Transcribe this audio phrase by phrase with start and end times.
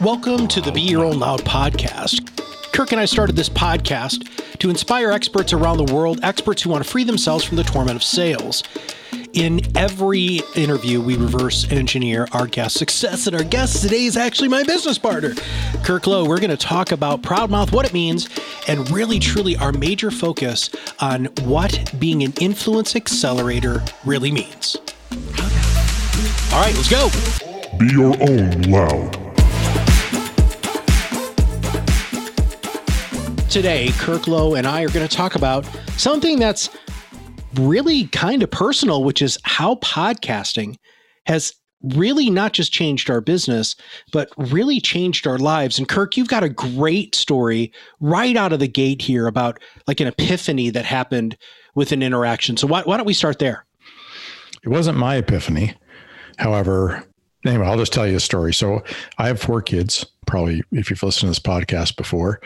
[0.00, 2.28] Welcome to the Be Your Own Loud podcast.
[2.72, 6.82] Kirk and I started this podcast to inspire experts around the world, experts who want
[6.82, 8.62] to free themselves from the torment of sales.
[9.32, 14.48] In every interview, we reverse engineer our guest success, and our guest today is actually
[14.48, 15.34] my business partner,
[15.84, 16.24] Kirk Lowe.
[16.24, 18.28] We're going to talk about Proudmouth, what it means,
[18.66, 24.76] and really, truly our major focus on what being an influence accelerator really means.
[26.52, 27.51] All right, let's go.
[27.82, 29.12] Be your own loud.
[33.50, 36.70] Today, Kirk Lowe and I are going to talk about something that's
[37.54, 40.76] really kind of personal, which is how podcasting
[41.26, 43.74] has really not just changed our business,
[44.12, 45.76] but really changed our lives.
[45.76, 49.58] And Kirk, you've got a great story right out of the gate here about
[49.88, 51.36] like an epiphany that happened
[51.74, 52.56] with an interaction.
[52.56, 53.66] So why, why don't we start there?
[54.62, 55.74] It wasn't my epiphany.
[56.38, 57.08] However,
[57.44, 58.54] anyway, I'll just tell you a story.
[58.54, 58.82] So
[59.18, 60.04] I have four kids.
[60.26, 62.40] Probably, if you've listened to this podcast before,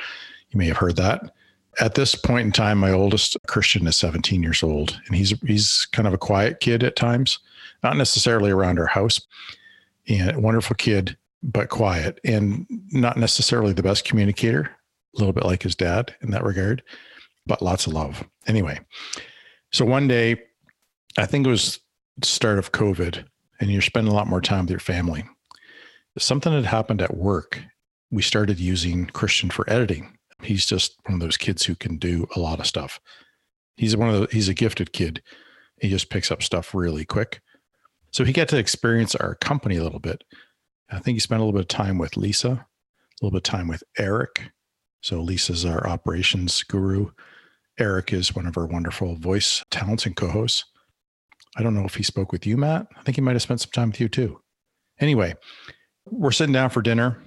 [0.51, 1.33] you may have heard that.
[1.79, 5.87] At this point in time, my oldest Christian is 17 years old, and he's he's
[5.93, 7.39] kind of a quiet kid at times,
[7.83, 9.21] not necessarily around our house.
[10.09, 14.71] And a wonderful kid, but quiet, and not necessarily the best communicator.
[15.15, 16.83] A little bit like his dad in that regard,
[17.47, 18.23] but lots of love.
[18.47, 18.79] Anyway,
[19.73, 20.41] so one day,
[21.19, 21.81] I think it was
[22.23, 23.25] start of COVID,
[23.61, 25.25] and you're spending a lot more time with your family.
[26.19, 27.61] Something had happened at work.
[28.11, 32.27] We started using Christian for editing He's just one of those kids who can do
[32.37, 33.01] a lot of stuff.
[33.77, 35.23] He's one of the, he's a gifted kid.
[35.81, 37.41] He just picks up stuff really quick.
[38.11, 40.25] So he got to experience our company a little bit.
[40.91, 42.67] I think he spent a little bit of time with Lisa, a
[43.21, 44.51] little bit of time with Eric.
[45.03, 47.11] So Lisa's our operations guru.
[47.79, 50.65] Eric is one of our wonderful voice talents and co-hosts.
[51.57, 52.87] I don't know if he spoke with you, Matt.
[52.97, 54.41] I think he might have spent some time with you too.
[55.01, 55.35] Anyway,
[56.05, 57.19] we're sitting down for dinner,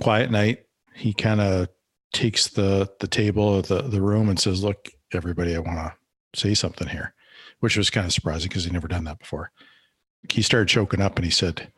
[0.00, 0.66] quiet night.
[0.94, 1.68] He kind of
[2.12, 6.40] takes the the table of the the room and says, "Look, everybody, I want to
[6.40, 7.14] say something here,"
[7.60, 9.50] which was kind of surprising because he'd never done that before.
[10.28, 11.72] He started choking up and he said,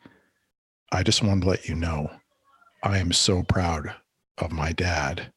[0.91, 2.09] "I just wanted to let you know,
[2.83, 3.93] I am so proud
[4.37, 5.31] of my dad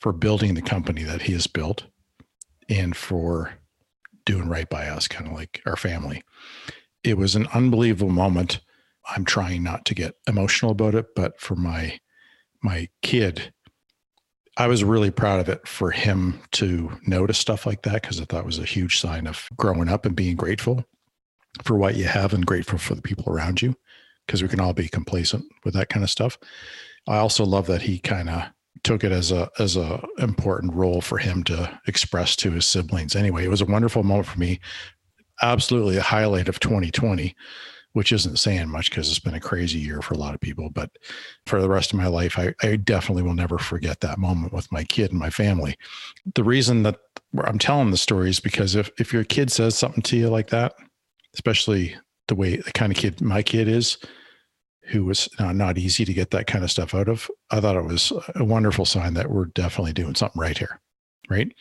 [0.00, 1.84] for building the company that he has built,
[2.68, 3.54] and for
[4.26, 6.22] doing right by us, kind of like our family."
[7.02, 8.60] It was an unbelievable moment.
[9.08, 12.00] I'm trying not to get emotional about it, but for my
[12.62, 13.52] my kid
[14.56, 18.24] I was really proud of it for him to notice stuff like that because I
[18.24, 20.84] thought it was a huge sign of growing up and being grateful
[21.64, 23.74] for what you have and grateful for the people around you
[24.26, 26.38] because we can all be complacent with that kind of stuff.
[27.08, 28.44] I also love that he kind of
[28.84, 33.16] took it as a as a important role for him to express to his siblings.
[33.16, 34.60] Anyway, it was a wonderful moment for me.
[35.42, 37.34] Absolutely a highlight of 2020
[37.94, 40.68] which isn't saying much because it's been a crazy year for a lot of people.
[40.68, 40.90] But
[41.46, 44.70] for the rest of my life, I, I, definitely will never forget that moment with
[44.72, 45.76] my kid and my family.
[46.34, 46.98] The reason that
[47.44, 50.50] I'm telling the story is because if, if your kid says something to you like
[50.50, 50.74] that,
[51.34, 51.94] especially
[52.26, 53.96] the way the kind of kid my kid is,
[54.88, 57.76] who was not, not easy to get that kind of stuff out of, I thought
[57.76, 60.80] it was a wonderful sign that we're definitely doing something right here.
[61.30, 61.54] Right.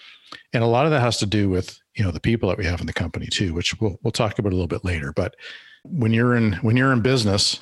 [0.51, 2.65] And a lot of that has to do with, you know, the people that we
[2.65, 5.13] have in the company too, which we'll, we'll talk about a little bit later.
[5.13, 5.35] But
[5.83, 7.59] when you're in when you're in business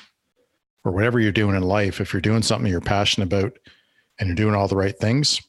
[0.84, 3.56] or whatever you're doing in life, if you're doing something you're passionate about
[4.18, 5.40] and you're doing all the right things,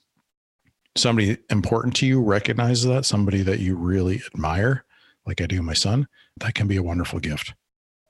[0.96, 4.86] somebody important to you recognizes that, somebody that you really admire,
[5.26, 6.08] like I do my son,
[6.38, 7.54] that can be a wonderful gift.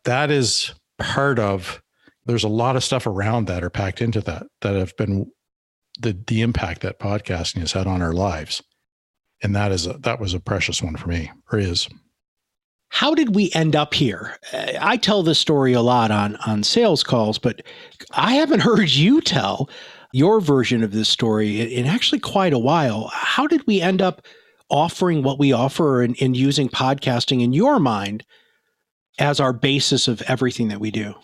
[0.03, 1.81] That is part of
[2.25, 5.31] there's a lot of stuff around that are packed into that that have been
[5.99, 8.61] the the impact that podcasting has had on our lives.
[9.41, 11.89] And that is a that was a precious one for me, or is
[12.89, 14.37] how did we end up here?
[14.53, 17.61] Uh, I tell this story a lot on on sales calls, but
[18.11, 19.69] I haven't heard you tell
[20.13, 23.09] your version of this story in, in actually quite a while.
[23.11, 24.25] How did we end up
[24.69, 28.23] offering what we offer and, and using podcasting in your mind
[29.19, 31.15] as our basis of everything that we do?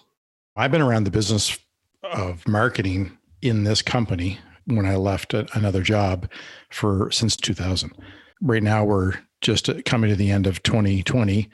[0.60, 1.58] I've been around the business
[2.04, 6.30] of marketing in this company when I left another job
[6.70, 7.94] for since 2000.
[8.42, 11.50] Right now we're just uh, coming to the end of 2020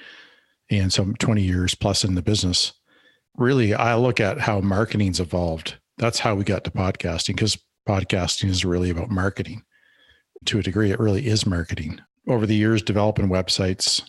[0.72, 2.74] and some 20 years plus in the business.
[3.38, 5.76] Really, I look at how marketing's evolved.
[6.00, 9.62] That's how we got to podcasting because podcasting is really about marketing.
[10.46, 12.02] To a degree, it really is marketing.
[12.28, 14.02] Over the years, developing websites,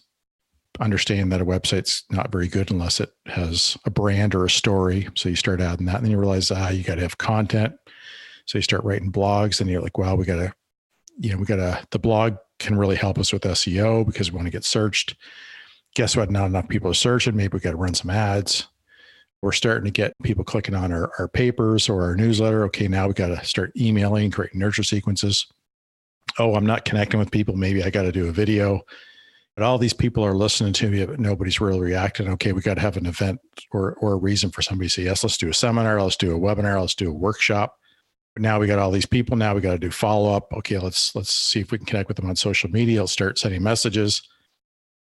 [0.81, 5.09] understanding that a website's not very good unless it has a brand or a story.
[5.15, 7.75] So you start adding that, and then you realize, ah, you got to have content.
[8.47, 10.53] So you start writing blogs, and you're like, wow, we got to,
[11.19, 14.37] you know, we got to, the blog can really help us with SEO because we
[14.37, 15.17] want to get searched.
[15.95, 16.31] Guess what?
[16.31, 17.37] Not enough people are searching.
[17.37, 18.67] Maybe we got to run some ads.
[19.43, 22.65] We're starting to get people clicking on our, our papers or our newsletter.
[22.65, 25.47] Okay, now we got to start emailing, creating nurture sequences.
[26.39, 27.57] Oh, I'm not connecting with people.
[27.57, 28.81] Maybe I got to do a video.
[29.57, 32.29] But all these people are listening to me, but nobody's really reacting.
[32.29, 33.41] Okay, we got to have an event
[33.73, 36.37] or, or a reason for somebody to say, yes, let's do a seminar, let's do
[36.37, 37.75] a webinar, let's do a workshop.
[38.35, 39.35] But now we got all these people.
[39.35, 40.53] Now we got to do follow up.
[40.53, 43.01] Okay, let's let's see if we can connect with them on social media.
[43.01, 44.21] Let's start sending messages.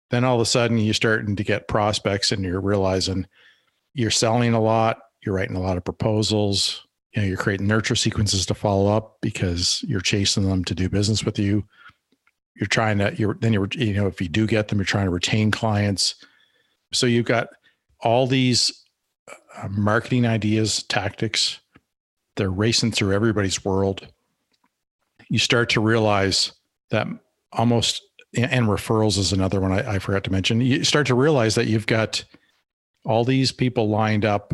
[0.09, 3.25] Then all of a sudden you're starting to get prospects and you're realizing
[3.93, 7.95] you're selling a lot, you're writing a lot of proposals, you know, you're creating nurture
[7.95, 11.63] sequences to follow up because you're chasing them to do business with you.
[12.61, 15.07] You're trying to, you're then you're, you know, if you do get them, you're trying
[15.07, 16.13] to retain clients.
[16.93, 17.47] So you've got
[18.01, 18.85] all these
[19.57, 21.59] uh, marketing ideas, tactics,
[22.35, 24.07] they're racing through everybody's world.
[25.27, 26.51] You start to realize
[26.91, 27.07] that
[27.51, 28.03] almost,
[28.37, 30.61] and referrals is another one I, I forgot to mention.
[30.61, 32.23] You start to realize that you've got
[33.05, 34.53] all these people lined up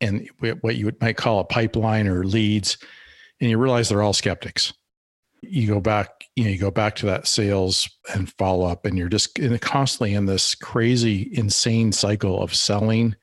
[0.00, 0.28] and
[0.60, 2.78] what you might call a pipeline or leads
[3.40, 4.72] and you realize they're all skeptics
[5.50, 8.98] you go back you know you go back to that sales and follow up and
[8.98, 13.14] you're just constantly in this crazy insane cycle of selling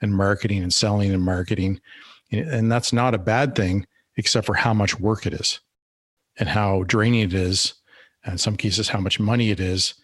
[0.00, 1.80] and marketing and selling and marketing
[2.30, 3.86] and that's not a bad thing
[4.16, 5.60] except for how much work it is
[6.38, 7.74] and how draining it is
[8.24, 9.94] and in some cases how much money it is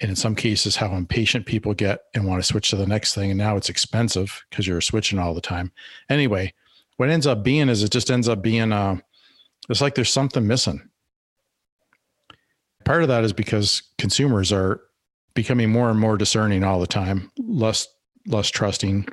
[0.00, 3.14] and in some cases how impatient people get and want to switch to the next
[3.14, 5.72] thing and now it's expensive because you're switching all the time.
[6.08, 6.52] Anyway
[6.96, 8.96] what ends up being is it just ends up being uh,
[9.68, 10.88] it's like there's something missing
[12.84, 14.80] part of that is because consumers are
[15.34, 17.86] becoming more and more discerning all the time less
[18.26, 19.06] less trusting.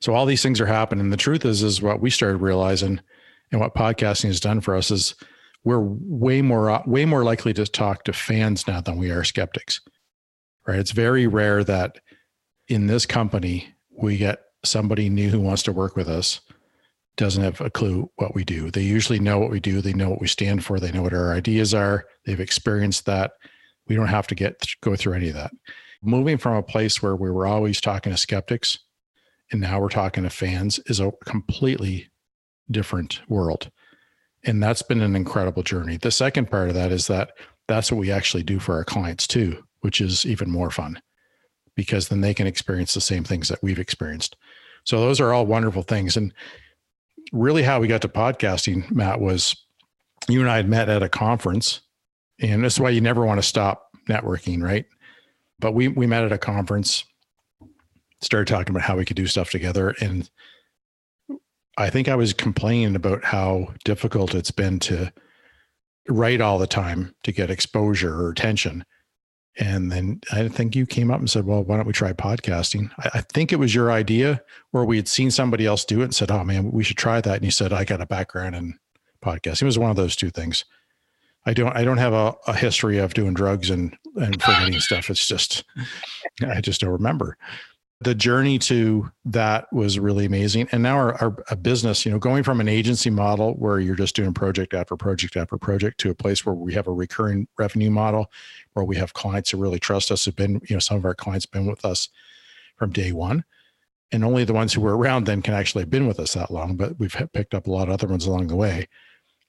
[0.00, 1.10] So all these things are happening.
[1.10, 3.00] The truth is is what we started realizing
[3.52, 5.14] and what podcasting has done for us is
[5.64, 9.80] we're way more way more likely to talk to fans now than we are skeptics
[10.66, 10.78] right?
[10.78, 11.98] It's very rare that
[12.68, 16.40] in this company we get somebody new who wants to work with us
[17.16, 18.70] doesn't have a clue what we do.
[18.70, 21.14] They usually know what we do, they know what we stand for, they know what
[21.14, 23.32] our ideas are, they've experienced that.
[23.88, 25.52] We don't have to get go through any of that.
[26.02, 28.78] Moving from a place where we were always talking to skeptics
[29.52, 32.10] and now we're talking to fans is a completely
[32.70, 33.70] different world.
[34.44, 35.96] And that's been an incredible journey.
[35.96, 37.30] The second part of that is that
[37.68, 41.00] that's what we actually do for our clients too which is even more fun
[41.76, 44.34] because then they can experience the same things that we've experienced.
[44.82, 46.16] So those are all wonderful things.
[46.16, 46.34] And
[47.32, 49.56] really how we got to podcasting, Matt, was
[50.28, 51.80] you and I had met at a conference.
[52.40, 54.84] And that's why you never want to stop networking, right?
[55.58, 57.04] But we we met at a conference,
[58.20, 59.94] started talking about how we could do stuff together.
[60.00, 60.28] And
[61.78, 65.12] I think I was complaining about how difficult it's been to
[66.08, 68.84] write all the time to get exposure or attention.
[69.58, 72.90] And then I think you came up and said, well, why don't we try podcasting?
[72.98, 74.42] I, I, think it was your idea
[74.72, 77.20] where we had seen somebody else do it and said, oh man, we should try
[77.22, 77.36] that.
[77.36, 78.78] And you said, I got a background in
[79.24, 79.62] podcasting.
[79.62, 80.64] It was one of those two things.
[81.46, 85.08] I don't, I don't have a, a history of doing drugs and, and forgetting stuff.
[85.08, 85.64] It's just,
[86.46, 87.38] I just don't remember
[88.00, 90.68] the journey to that was really amazing.
[90.70, 94.14] And now our, our business, you know, going from an agency model where you're just
[94.14, 97.90] doing project after project after project to a place where we have a recurring revenue
[97.90, 98.30] model
[98.74, 101.14] where we have clients who really trust us, who've been, you know, some of our
[101.14, 102.10] clients been with us
[102.76, 103.44] from day one.
[104.12, 106.50] And only the ones who were around then can actually have been with us that
[106.50, 108.88] long, but we've picked up a lot of other ones along the way.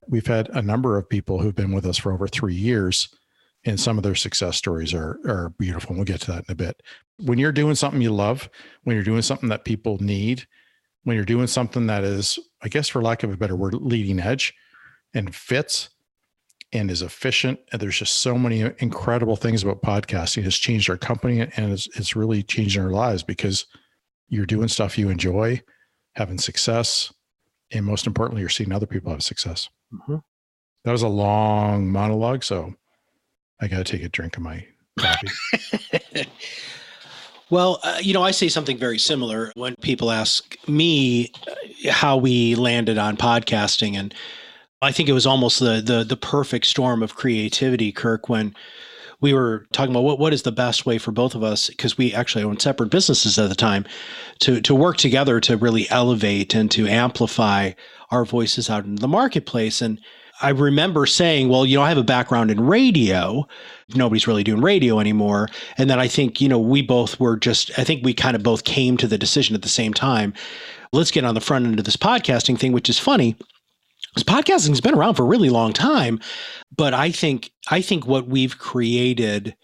[0.07, 3.09] We've had a number of people who've been with us for over three years
[3.67, 5.89] and some of their success stories are are beautiful.
[5.89, 6.81] And we'll get to that in a bit.
[7.17, 8.49] When you're doing something you love,
[8.83, 10.47] when you're doing something that people need,
[11.03, 14.19] when you're doing something that is, I guess, for lack of a better word, leading
[14.19, 14.53] edge
[15.13, 15.89] and fits
[16.71, 17.59] and is efficient.
[17.71, 20.45] And there's just so many incredible things about podcasting.
[20.45, 23.65] It's changed our company and it's, it's really changing our lives because
[24.29, 25.61] you're doing stuff you enjoy,
[26.15, 27.13] having success,
[27.71, 29.69] and most importantly, you're seeing other people have success.
[29.93, 30.17] Mm-hmm.
[30.83, 32.43] That was a long monologue.
[32.43, 32.75] So
[33.59, 34.65] I got to take a drink of my
[34.99, 35.27] coffee.
[37.49, 42.17] well, uh, you know, I say something very similar when people ask me uh, how
[42.17, 44.13] we landed on podcasting, and
[44.81, 48.55] I think it was almost the the the perfect storm of creativity, Kirk, when
[49.19, 51.97] we were talking about what what is the best way for both of us because
[51.97, 53.85] we actually owned separate businesses at the time
[54.39, 57.71] to to work together to really elevate and to amplify
[58.11, 59.99] our voices out into the marketplace and
[60.41, 63.47] I remember saying, well, you know, I have a background in radio.
[63.95, 65.49] Nobody's really doing radio anymore.
[65.77, 68.43] And then I think, you know, we both were just, I think we kind of
[68.43, 70.33] both came to the decision at the same time.
[70.93, 73.35] Let's get on the front end of this podcasting thing, which is funny.
[74.13, 76.19] Because podcasting has been around for a really long time.
[76.75, 79.55] But I think, I think what we've created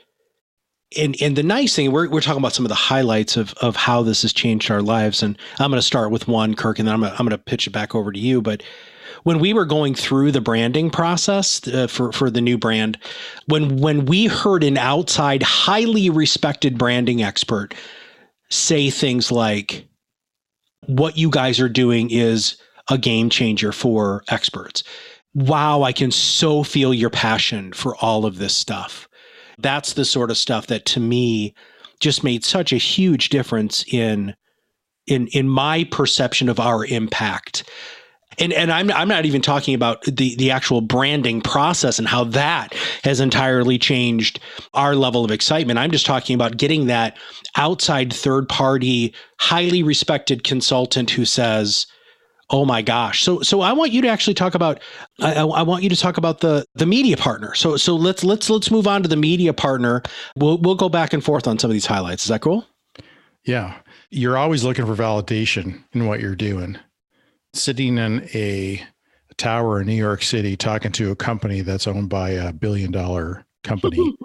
[0.97, 3.75] and and the nice thing we're, we're talking about some of the highlights of of
[3.75, 6.87] how this has changed our lives and i'm going to start with one kirk and
[6.87, 8.61] then i'm going I'm to pitch it back over to you but
[9.23, 12.97] when we were going through the branding process uh, for for the new brand
[13.47, 17.73] when when we heard an outside highly respected branding expert
[18.49, 19.87] say things like
[20.87, 22.57] what you guys are doing is
[22.89, 24.83] a game changer for experts
[25.33, 29.07] wow i can so feel your passion for all of this stuff
[29.59, 31.53] that's the sort of stuff that to me
[31.99, 34.35] just made such a huge difference in
[35.07, 37.63] in in my perception of our impact.
[38.39, 42.23] And and I'm I'm not even talking about the the actual branding process and how
[42.25, 42.73] that
[43.03, 44.39] has entirely changed
[44.73, 45.79] our level of excitement.
[45.79, 47.17] I'm just talking about getting that
[47.55, 51.87] outside third party highly respected consultant who says
[52.49, 53.23] Oh my gosh!
[53.23, 54.79] So so I want you to actually talk about.
[55.19, 57.55] I, I, want you to talk about the the media partner.
[57.55, 60.03] So so let's let's let's move on to the media partner.
[60.35, 62.23] We'll we'll go back and forth on some of these highlights.
[62.23, 62.67] Is that cool?
[63.45, 63.79] Yeah,
[64.11, 66.77] you're always looking for validation in what you're doing.
[67.53, 68.83] Sitting in a
[69.37, 73.45] tower in New York City, talking to a company that's owned by a billion dollar
[73.63, 74.15] company,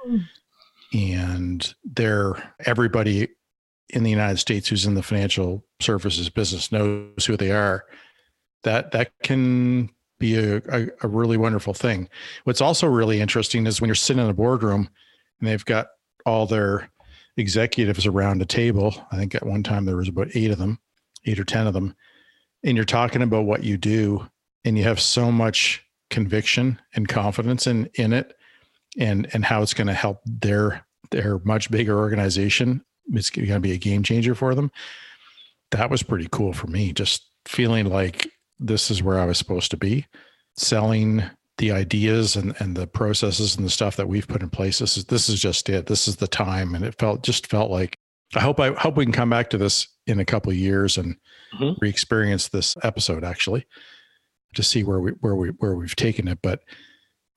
[0.92, 3.28] and they're everybody
[3.90, 7.85] in the United States who's in the financial services business knows who they are
[8.62, 12.08] that that can be a, a, a, really wonderful thing.
[12.44, 14.90] What's also really interesting is when you're sitting in a boardroom
[15.38, 15.88] and they've got
[16.26, 16.90] all their
[17.37, 18.94] executives around a table.
[19.12, 20.80] I think at one time there was about eight of them,
[21.25, 21.94] eight or 10 of them.
[22.64, 24.28] And you're talking about what you do
[24.64, 28.34] and you have so much conviction and confidence in, in it
[28.98, 32.84] and, and how it's going to help their, their much bigger organization.
[33.12, 34.70] It's going to be a game changer for them.
[35.70, 36.92] That was pretty cool for me.
[36.92, 40.06] Just feeling like this is where I was supposed to be,
[40.56, 41.22] selling
[41.58, 44.78] the ideas and, and the processes and the stuff that we've put in place.
[44.78, 45.86] This is this is just it.
[45.86, 46.74] This is the time.
[46.74, 47.98] And it felt just felt like
[48.34, 50.96] I hope I hope we can come back to this in a couple of years
[50.96, 51.16] and
[51.54, 51.78] mm-hmm.
[51.80, 53.66] re-experience this episode actually
[54.54, 56.38] to see where we where we where we've taken it.
[56.42, 56.60] But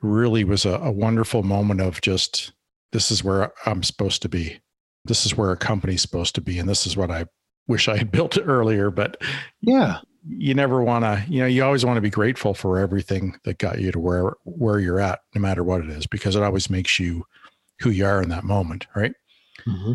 [0.01, 2.53] really was a, a wonderful moment of just
[2.91, 4.59] this is where I'm supposed to be.
[5.05, 6.57] This is where a company's supposed to be.
[6.57, 7.25] And this is what I
[7.67, 8.89] wish I had built earlier.
[8.89, 9.21] But
[9.61, 13.35] yeah, you never want to you know you always want to be grateful for everything
[13.43, 16.43] that got you to where where you're at no matter what it is because it
[16.43, 17.25] always makes you
[17.79, 19.13] who you are in that moment right
[19.65, 19.93] mm-hmm.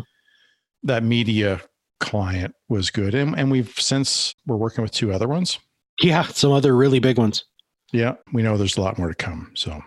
[0.83, 1.61] that media
[1.99, 3.13] client was good.
[3.15, 5.59] And, and we've since we're working with two other ones.
[6.01, 7.45] Yeah some other really big ones.
[7.91, 9.81] Yeah we know there's a lot more to come so.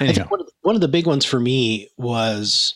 [0.00, 2.74] I think one of, the, one of the big ones for me was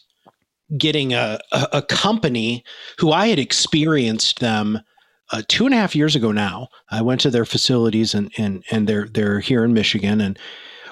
[0.77, 2.65] getting a, a, a company
[2.99, 4.81] who I had experienced them
[5.31, 8.65] uh, two and a half years ago now, I went to their facilities and and
[8.71, 10.39] and they're they're here in Michigan and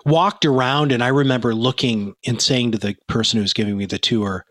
[0.05, 3.99] walked around and I remember looking and saying to the person who's giving me the
[3.99, 4.45] tour,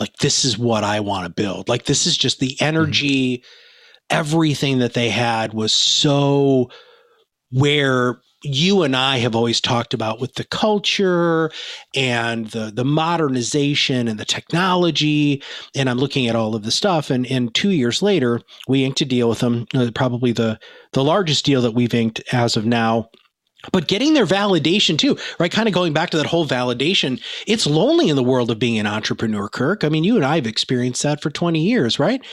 [0.00, 1.68] like this is what I want to build.
[1.68, 4.16] Like this is just the energy, mm-hmm.
[4.16, 6.70] everything that they had was so
[7.50, 11.50] where you and I have always talked about with the culture
[11.94, 15.42] and the the modernization and the technology.
[15.74, 17.10] And I'm looking at all of the stuff.
[17.10, 20.58] And and two years later, we inked a deal with them, uh, probably the
[20.92, 23.10] the largest deal that we've inked as of now.
[23.72, 25.50] But getting their validation too, right?
[25.50, 27.20] Kind of going back to that whole validation.
[27.46, 29.82] It's lonely in the world of being an entrepreneur, Kirk.
[29.82, 32.24] I mean, you and I have experienced that for 20 years, right?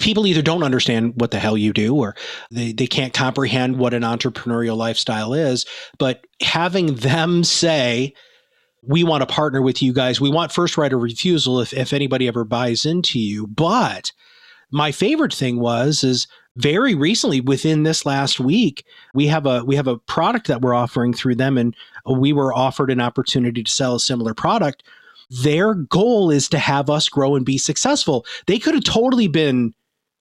[0.00, 2.14] people either don't understand what the hell you do or
[2.50, 5.64] they, they can't comprehend what an entrepreneurial lifestyle is
[5.98, 8.12] but having them say
[8.82, 11.92] we want to partner with you guys we want first right of refusal if, if
[11.92, 14.10] anybody ever buys into you but
[14.72, 18.84] my favorite thing was is very recently within this last week
[19.14, 22.52] we have a we have a product that we're offering through them and we were
[22.52, 24.82] offered an opportunity to sell a similar product
[25.30, 28.24] their goal is to have us grow and be successful.
[28.46, 29.74] They could have totally been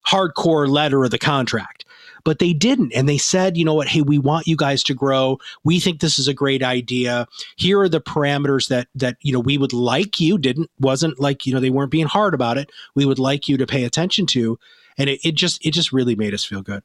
[0.08, 1.86] hardcore letter of the contract,
[2.24, 2.94] but they didn't.
[2.94, 3.88] And they said, you know what?
[3.88, 5.40] Hey, we want you guys to grow.
[5.64, 7.28] We think this is a great idea.
[7.56, 11.46] Here are the parameters that, that, you know, we would like you didn't, wasn't like,
[11.46, 12.72] you know, they weren't being hard about it.
[12.96, 14.60] We would like you to pay attention to.
[14.98, 16.84] And it, it just, it just really made us feel good.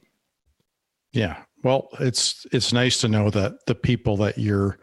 [1.12, 1.42] Yeah.
[1.62, 4.78] Well, it's, it's nice to know that the people that you're,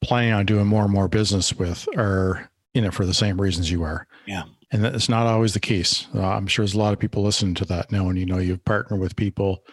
[0.00, 3.70] planning on doing more and more business with are in it for the same reasons
[3.70, 4.06] you are.
[4.26, 4.44] Yeah.
[4.70, 6.06] And that's not always the case.
[6.14, 8.38] Uh, I'm sure there's a lot of people listening to that now, and you know,
[8.38, 9.64] you've partnered with people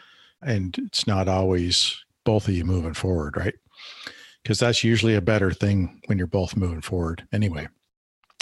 [0.41, 3.53] and it's not always both of you moving forward, right?
[4.41, 7.67] Because that's usually a better thing when you're both moving forward anyway.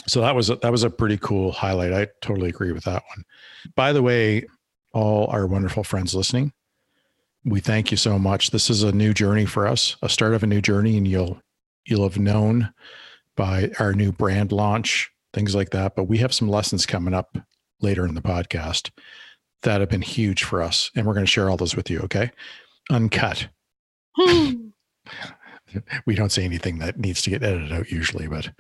[0.08, 1.94] So that was a, that was a pretty cool highlight.
[1.94, 3.24] I totally agree with that one.
[3.76, 4.46] By the way,
[4.92, 6.54] all our wonderful friends listening,
[7.46, 8.52] we thank you so much.
[8.52, 11.42] This is a new journey for us, a start of a new journey, and you'll
[11.86, 12.74] you'll have known
[13.36, 15.96] by our new brand launch things like that.
[15.96, 17.38] But we have some lessons coming up
[17.82, 18.92] later in the podcast
[19.64, 20.92] that have been huge for us.
[20.96, 22.00] And we're going to share all those with you.
[22.02, 22.32] Okay.
[22.90, 23.48] Uncut.
[24.18, 24.72] we
[26.16, 28.52] don't say anything that needs to get edited out usually, but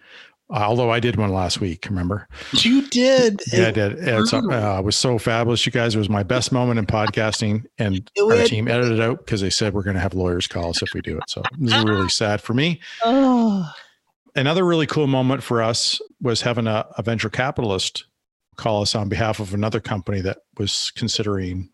[0.49, 2.27] although I did one last week, remember?
[2.53, 3.41] You did.
[3.51, 3.93] Yeah, I did.
[3.99, 5.95] It's, uh, it was so fabulous, you guys.
[5.95, 9.49] It was my best moment in podcasting, and our team edited it out because they
[9.49, 11.23] said we're going to have lawyers call us if we do it.
[11.27, 12.81] So it was really sad for me.
[13.03, 13.71] Oh.
[14.35, 18.05] Another really cool moment for us was having a, a venture capitalist
[18.55, 21.69] call us on behalf of another company that was considering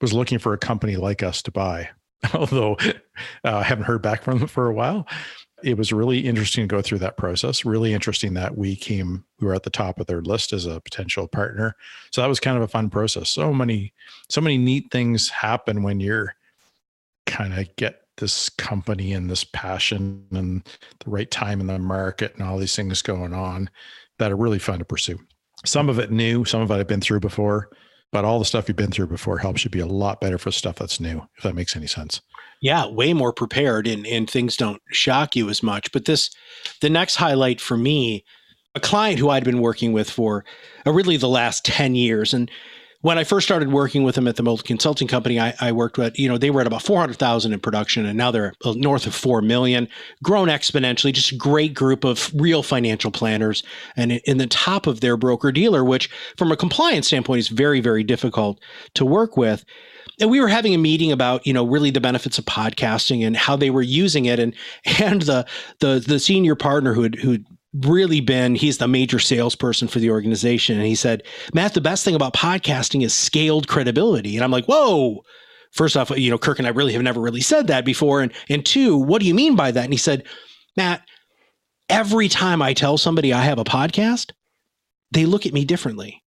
[0.00, 1.88] was looking for a company like us to buy
[2.34, 2.76] although
[3.44, 5.06] uh, I haven't heard back from them for a while.
[5.62, 7.64] It was really interesting to go through that process.
[7.64, 10.80] Really interesting that we came, we were at the top of their list as a
[10.80, 11.74] potential partner.
[12.10, 13.30] So that was kind of a fun process.
[13.30, 13.92] So many,
[14.28, 16.34] so many neat things happen when you're
[17.24, 20.66] kind of get this company and this passion and
[21.04, 23.70] the right time in the market and all these things going on
[24.18, 25.18] that are really fun to pursue.
[25.64, 27.70] Some of it new, some of it I've been through before
[28.12, 30.50] but all the stuff you've been through before helps you be a lot better for
[30.50, 32.20] stuff that's new, if that makes any sense.
[32.62, 35.92] Yeah, way more prepared and, and things don't shock you as much.
[35.92, 36.30] But this,
[36.80, 38.24] the next highlight for me,
[38.74, 40.44] a client who I'd been working with for
[40.86, 42.32] uh, really the last 10 years.
[42.32, 42.50] And
[43.02, 45.98] when I first started working with them at the multi consulting company I, I, worked
[45.98, 49.06] with, you know, they were at about 400,000 in production and now they're uh, north
[49.06, 49.88] of 4 million,
[50.22, 53.62] grown exponentially, just a great group of real financial planners.
[53.96, 57.80] And in the top of their broker dealer, which from a compliance standpoint is very,
[57.80, 58.60] very difficult
[58.94, 59.64] to work with.
[60.18, 63.36] And we were having a meeting about, you know, really the benefits of podcasting and
[63.36, 64.38] how they were using it.
[64.38, 64.54] And,
[65.00, 65.46] and the,
[65.80, 67.38] the, the senior partner who had, who
[67.80, 70.76] really been he's the major salesperson for the organization.
[70.76, 71.22] And he said
[71.54, 74.36] matt the best thing about podcasting is scaled credibility.
[74.36, 75.22] And i'm like whoa.
[75.72, 78.22] First off you know kirk and i really have never really said that before.
[78.22, 79.84] And and two what do you mean by that?
[79.84, 80.24] And he said
[80.76, 81.02] matt
[81.88, 84.32] every time i tell somebody i have a podcast
[85.12, 86.22] they look at me differently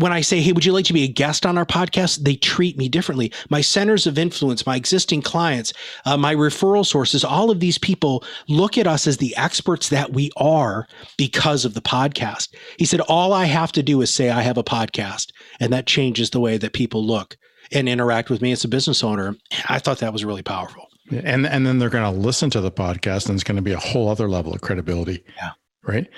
[0.00, 2.24] when I say, hey, would you like to be a guest on our podcast?
[2.24, 3.32] They treat me differently.
[3.50, 5.72] My centers of influence, my existing clients,
[6.06, 10.12] uh, my referral sources, all of these people look at us as the experts that
[10.12, 10.86] we are
[11.18, 12.54] because of the podcast.
[12.78, 15.86] He said, all I have to do is say I have a podcast, and that
[15.86, 17.36] changes the way that people look
[17.70, 19.36] and interact with me as a business owner.
[19.68, 20.88] I thought that was really powerful.
[21.10, 23.72] And and then they're going to listen to the podcast, and it's going to be
[23.72, 25.24] a whole other level of credibility.
[25.36, 25.50] Yeah.
[25.82, 26.08] Right.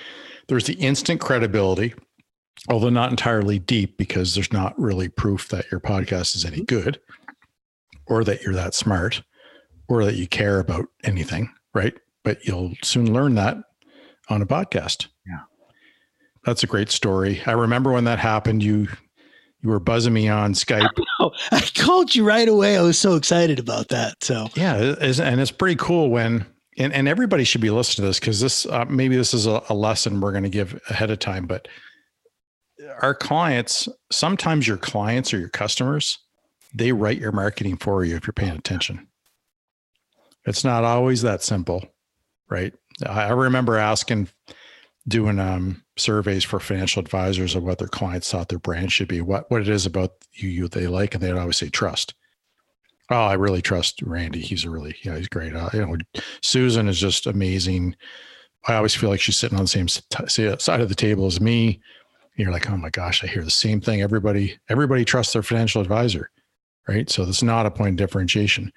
[0.49, 1.95] There's the instant credibility
[2.69, 6.77] although not entirely deep because there's not really proof that your podcast is any mm-hmm.
[6.77, 7.01] good
[8.07, 9.23] or that you're that smart
[9.89, 11.95] or that you care about anything, right?
[12.25, 13.57] But you'll soon learn that
[14.29, 15.09] on a podcast.
[15.27, 15.41] Yeah.
[16.45, 17.43] That's a great story.
[17.47, 18.89] I remember when that happened, you
[19.61, 20.89] you were buzzing me on Skype.
[21.21, 22.77] I, I called you right away.
[22.77, 24.23] I was so excited about that.
[24.23, 26.47] So yeah, and it's pretty cool when
[26.79, 29.63] and, and everybody should be listening to this because this uh, maybe this is a,
[29.69, 31.69] a lesson we're going to give ahead of time, but
[33.01, 36.19] our clients, sometimes your clients or your customers,
[36.75, 39.07] they write your marketing for you if you're paying attention.
[40.45, 41.85] It's not always that simple,
[42.49, 42.73] right?
[43.07, 44.29] I remember asking,
[45.09, 49.21] doing um, surveys for financial advisors of what their clients thought their brand should be,
[49.21, 52.15] what what it is about you, you they like, and they'd always say trust.
[53.11, 54.41] Oh, I really trust Randy.
[54.41, 55.55] He's a really, yeah, he's great.
[55.55, 55.97] Uh, you know,
[56.41, 57.97] Susan is just amazing.
[58.69, 61.81] I always feel like she's sitting on the same side of the table as me
[62.37, 64.03] you're like, oh my gosh, I hear the same thing.
[64.03, 66.31] Everybody, everybody trusts their financial advisor,
[66.89, 67.09] right?
[67.11, 68.73] So that's not a point of differentiation.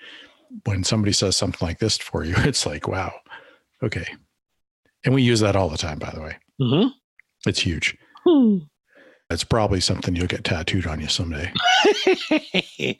[0.66, 3.14] When somebody says something like this for you, it's like, wow,
[3.84, 4.08] okay.
[5.06, 6.38] And we use that all the time, by the way.
[6.60, 6.90] Mm-hmm.
[7.48, 7.98] It's huge.
[8.26, 8.58] Hmm.
[9.30, 11.52] It's probably something you'll get tattooed on you someday.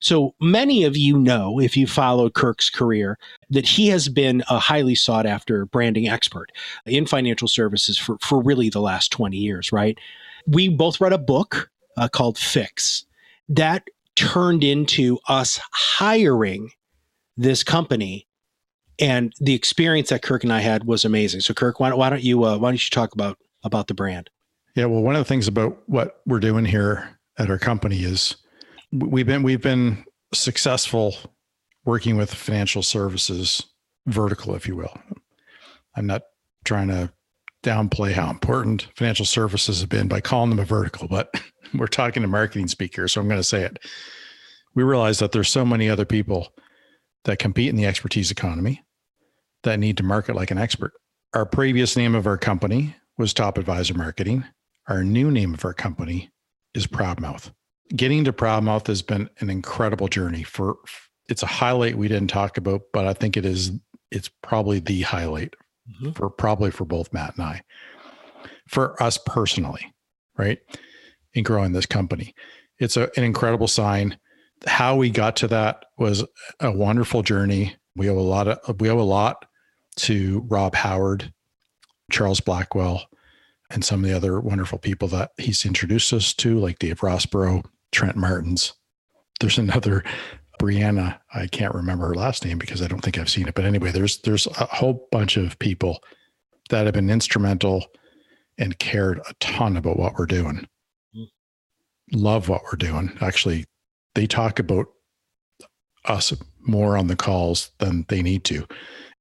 [0.00, 3.18] So many of you know, if you followed Kirk's career,
[3.50, 6.50] that he has been a highly sought after branding expert
[6.86, 9.98] in financial services for, for really the last 20 years, right?
[10.46, 13.04] We both read a book uh, called Fix
[13.48, 13.84] that
[14.16, 16.70] turned into us hiring
[17.36, 18.26] this company.
[18.98, 21.40] And the experience that Kirk and I had was amazing.
[21.40, 24.30] So, Kirk, why, why don't you uh, why don't you talk about about the brand?
[24.74, 28.36] Yeah, well, one of the things about what we're doing here at our company is
[28.92, 31.16] we've been we've been successful
[31.84, 33.62] working with financial services
[34.06, 34.96] vertical, if you will.
[35.96, 36.22] I'm not
[36.64, 37.12] trying to
[37.64, 41.42] downplay how important financial services have been by calling them a vertical, but
[41.74, 43.78] we're talking to marketing speakers, so I'm going to say it.
[44.74, 46.48] We realize that there's so many other people
[47.24, 48.82] that compete in the expertise economy
[49.62, 50.92] that need to market like an expert.
[51.34, 54.44] Our previous name of our company was Top Advisor Marketing.
[54.88, 56.30] Our new name of our company
[56.74, 57.52] is Proudmouth
[57.94, 60.76] getting to Proudmouth has been an incredible journey for
[61.28, 63.72] it's a highlight we didn't talk about, but I think it is
[64.10, 65.54] it's probably the highlight
[65.88, 66.12] mm-hmm.
[66.12, 67.62] for probably for both Matt and I.
[68.68, 69.92] for us personally,
[70.36, 70.58] right?
[71.34, 72.34] In growing this company.
[72.78, 74.16] It's a, an incredible sign.
[74.66, 76.24] How we got to that was
[76.60, 77.76] a wonderful journey.
[77.96, 79.44] We owe a lot of we owe a lot
[79.96, 81.32] to Rob Howard,
[82.10, 83.06] Charles Blackwell,
[83.70, 87.64] and some of the other wonderful people that he's introduced us to, like Dave Rossborough,
[87.92, 88.72] Trent Martins.
[89.40, 90.04] There's another
[90.60, 91.18] Brianna.
[91.34, 93.54] I can't remember her last name because I don't think I've seen it.
[93.54, 96.02] But anyway, there's there's a whole bunch of people
[96.68, 97.86] that have been instrumental
[98.58, 100.66] and cared a ton about what we're doing.
[102.12, 103.16] Love what we're doing.
[103.20, 103.64] Actually,
[104.14, 104.86] they talk about
[106.04, 108.66] us more on the calls than they need to.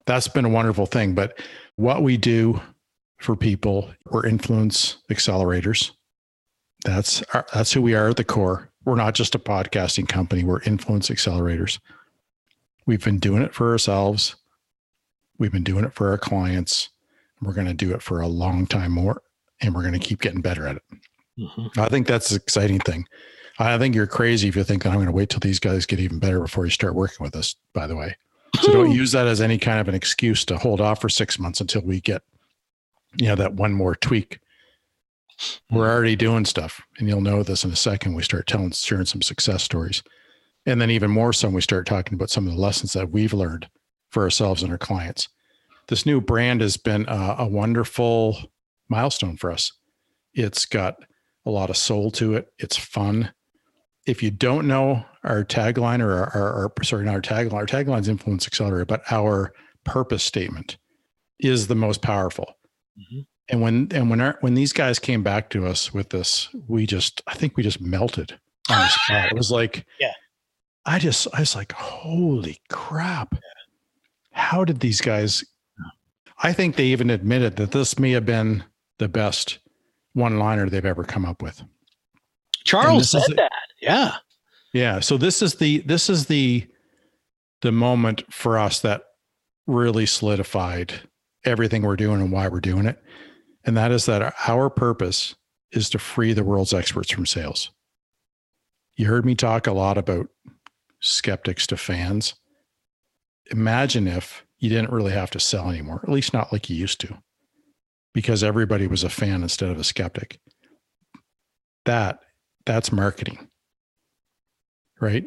[0.06, 1.14] That's been a wonderful thing.
[1.14, 1.40] But
[1.76, 2.60] what we do
[3.20, 5.92] for people, we're influence accelerators.
[6.86, 8.70] That's our, that's who we are at the core.
[8.86, 10.44] We're not just a podcasting company.
[10.44, 11.80] We're influence accelerators.
[12.86, 14.36] We've been doing it for ourselves.
[15.38, 16.90] We've been doing it for our clients.
[17.42, 19.22] We're going to do it for a long time more,
[19.62, 20.84] and we're going to keep getting better at it.
[21.38, 21.80] Mm-hmm.
[21.80, 23.06] I think that's the exciting thing.
[23.60, 25.86] I think you're crazy if you think that I'm going to wait till these guys
[25.86, 28.16] get even better before you start working with us, by the way.
[28.62, 31.38] So don't use that as any kind of an excuse to hold off for six
[31.38, 32.24] months until we get,
[33.18, 34.40] you know, that one more tweak.
[35.72, 35.92] We're mm-hmm.
[35.92, 38.16] already doing stuff, and you'll know this in a second.
[38.16, 40.04] We start telling, sharing some success stories.
[40.66, 43.34] And then even more so, we start talking about some of the lessons that we've
[43.34, 43.70] learned
[44.10, 45.30] for ourselves and our clients.
[45.88, 48.38] This new brand has been a, a wonderful
[48.90, 49.72] milestone for us.
[50.34, 50.96] It's got
[51.46, 52.48] a lot of soul to it.
[52.60, 53.32] It's fun
[54.06, 57.66] if you don't know our tagline or our, our, our sorry, not our tagline, our
[57.66, 60.78] tagline's influence accelerator, but our purpose statement
[61.40, 62.46] is the most powerful.
[62.98, 63.22] Mm-hmm.
[63.50, 66.86] And when and when our, when these guys came back to us with this, we
[66.86, 68.38] just I think we just melted
[68.70, 69.32] on the spot.
[69.32, 70.14] It was like, yeah,
[70.86, 73.34] I just I was like, holy crap!
[73.34, 73.40] Yeah.
[74.32, 75.44] How did these guys?
[76.42, 78.64] I think they even admitted that this may have been
[78.98, 79.60] the best
[80.14, 81.64] one liner they've ever come up with.
[82.64, 83.52] Charles said that.
[83.82, 84.16] Yeah.
[84.74, 85.00] Yeah.
[85.00, 86.68] So this is the this is the
[87.62, 89.04] the moment for us that
[89.68, 90.94] really solidified
[91.46, 93.02] everything we're doing and why we're doing it.
[93.66, 95.36] And that is that our purpose
[95.72, 97.72] is to free the world's experts from sales.
[98.96, 100.28] You heard me talk a lot about
[101.00, 102.36] skeptics to fans.
[103.52, 107.00] Imagine if you didn't really have to sell anymore, at least not like you used
[107.02, 107.18] to,
[108.14, 110.40] because everybody was a fan instead of a skeptic.
[111.86, 112.20] That
[112.66, 113.50] that's marketing
[115.00, 115.26] right?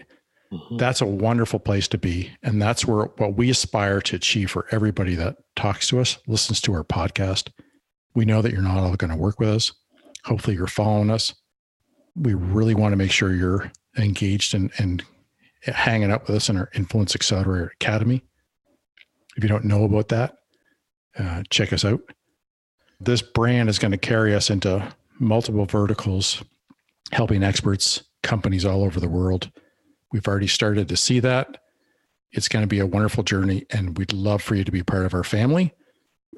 [0.52, 0.76] Mm-hmm.
[0.76, 2.30] That's a wonderful place to be.
[2.42, 6.60] And that's where what we aspire to achieve for everybody that talks to us, listens
[6.62, 7.50] to our podcast.
[8.14, 9.72] We know that you're not all going to work with us.
[10.24, 11.34] Hopefully, you're following us.
[12.14, 15.02] We really want to make sure you're engaged and, and
[15.62, 18.22] hanging out with us in our Influence Accelerator Academy.
[19.36, 20.36] If you don't know about that,
[21.18, 22.00] uh, check us out.
[23.00, 26.42] This brand is going to carry us into multiple verticals,
[27.12, 29.50] helping experts, companies all over the world
[30.12, 31.58] We've already started to see that.
[32.32, 35.06] It's going to be a wonderful journey, and we'd love for you to be part
[35.06, 35.72] of our family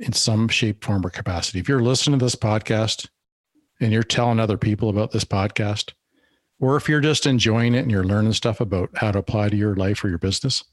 [0.00, 1.58] in some shape, form, or capacity.
[1.58, 3.08] If you're listening to this podcast
[3.80, 5.92] and you're telling other people about this podcast,
[6.60, 9.56] or if you're just enjoying it and you're learning stuff about how to apply to
[9.56, 10.64] your life or your business,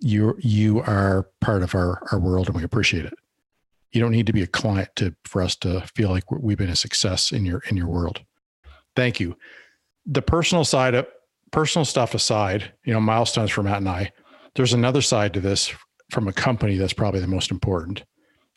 [0.00, 3.14] you you are part of our our world, and we appreciate it.
[3.92, 6.68] You don't need to be a client to for us to feel like we've been
[6.68, 8.22] a success in your in your world.
[8.96, 9.36] Thank you.
[10.06, 11.06] The personal side of
[11.50, 14.12] personal stuff aside, you know, milestones for Matt and I,
[14.54, 15.72] there's another side to this
[16.10, 18.04] from a company that's probably the most important.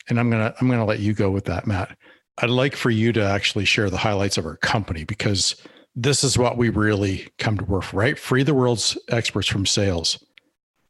[0.08, 1.96] And I'm gonna I'm gonna let you go with that, Matt.
[2.38, 5.56] I'd like for you to actually share the highlights of our company because
[5.96, 8.18] this is what we really come to work for, right?
[8.18, 10.24] Free the world's experts from sales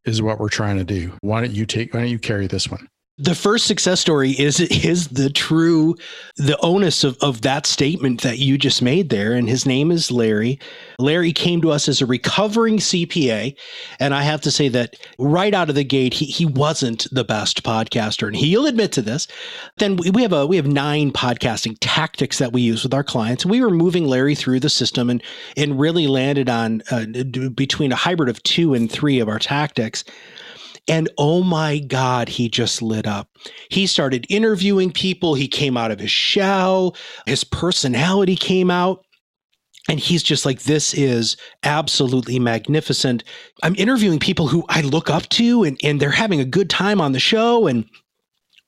[0.05, 1.13] is what we're trying to do.
[1.23, 2.89] Why don't you take why don't you carry this one?
[3.19, 5.97] The first success story is is the true
[6.37, 10.13] the onus of, of that statement that you just made there and his name is
[10.13, 10.59] larry.
[11.01, 13.57] Larry came to us as a recovering cpa
[13.99, 17.25] and i have to say that right out of the gate he, he wasn't the
[17.25, 19.27] best podcaster and he'll admit to this.
[19.79, 23.05] Then we, we have a we have nine podcasting tactics that we use with our
[23.05, 25.23] clients we were moving larry through the system and
[25.57, 27.05] and really landed on uh,
[27.55, 30.05] between a hybrid of two and three of our tactics
[30.89, 33.29] and oh my God, he just lit up.
[33.71, 35.35] He started interviewing people.
[35.35, 36.97] He came out of his shell.
[37.27, 39.05] His personality came out.
[39.91, 43.25] And he's just like, this is absolutely magnificent.
[43.63, 47.01] I'm interviewing people who I look up to and, and they're having a good time
[47.01, 47.67] on the show.
[47.67, 47.87] And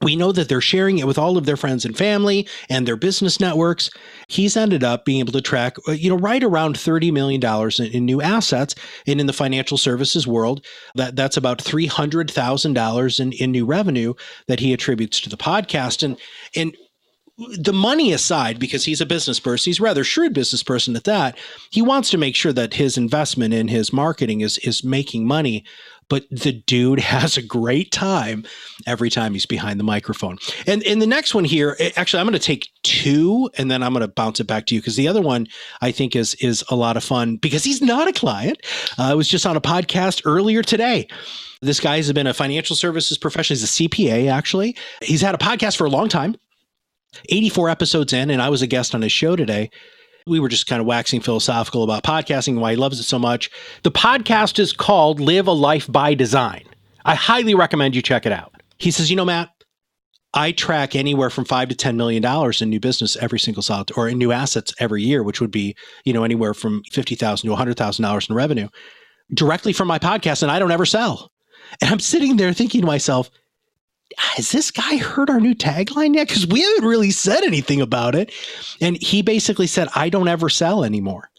[0.03, 2.97] we know that they're sharing it with all of their friends and family and their
[2.97, 3.91] business networks.
[4.29, 7.43] He's ended up being able to track, uh, you know, right around $30 million
[7.79, 8.75] in, in new assets.
[9.07, 14.15] And in the financial services world, that, that's about $300,000 in, in new revenue
[14.49, 16.03] that he attributes to the podcast.
[16.03, 16.17] And,
[16.57, 16.75] and
[17.59, 21.38] the money aside, because he's a business person, he's rather shrewd business person at that.
[21.70, 25.64] He wants to make sure that his investment in his marketing is is making money.
[26.09, 28.44] But the dude has a great time
[28.87, 30.38] every time he's behind the microphone.
[30.66, 33.92] And in the next one here, actually, I'm going to take two, and then I'm
[33.92, 35.46] going to bounce it back to you because the other one
[35.81, 38.59] I think is is a lot of fun because he's not a client.
[38.98, 41.09] Uh, I was just on a podcast earlier today.
[41.62, 43.59] This guy has been a financial services professional.
[43.59, 44.76] He's a CPA, actually.
[45.03, 46.37] He's had a podcast for a long time.
[47.29, 49.70] 84 episodes in, and I was a guest on his show today.
[50.27, 53.18] We were just kind of waxing philosophical about podcasting and why he loves it so
[53.18, 53.51] much.
[53.83, 56.64] The podcast is called Live a Life by Design.
[57.05, 58.55] I highly recommend you check it out.
[58.79, 59.51] He says, You know, Matt,
[60.35, 63.90] I track anywhere from five to ten million dollars in new business every single solid
[63.96, 67.49] or in new assets every year, which would be, you know, anywhere from fifty thousand
[67.49, 68.68] to hundred thousand dollars in revenue
[69.33, 71.31] directly from my podcast, and I don't ever sell.
[71.81, 73.31] And I'm sitting there thinking to myself,
[74.18, 76.29] has this guy heard our new tagline yet?
[76.29, 78.33] Because we haven't really said anything about it.
[78.81, 81.31] And he basically said, I don't ever sell anymore.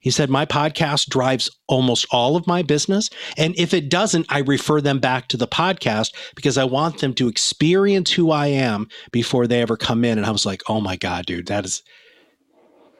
[0.00, 3.10] He said, My podcast drives almost all of my business.
[3.36, 7.14] And if it doesn't, I refer them back to the podcast because I want them
[7.14, 10.18] to experience who I am before they ever come in.
[10.18, 11.82] And I was like, Oh my God, dude, that is.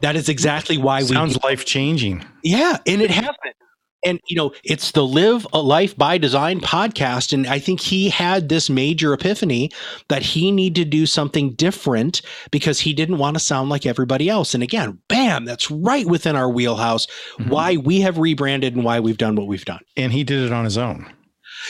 [0.01, 2.25] That is exactly why we sounds life changing.
[2.45, 3.53] Yeah, and it has been
[4.05, 8.09] and you know it's the live a life by design podcast and i think he
[8.09, 9.71] had this major epiphany
[10.09, 14.29] that he needed to do something different because he didn't want to sound like everybody
[14.29, 14.55] else.
[14.55, 17.51] And again bam that's right within our wheelhouse mm-hmm.
[17.51, 19.81] why we have rebranded and why we've done what we've done.
[19.97, 21.13] And he did it on his own.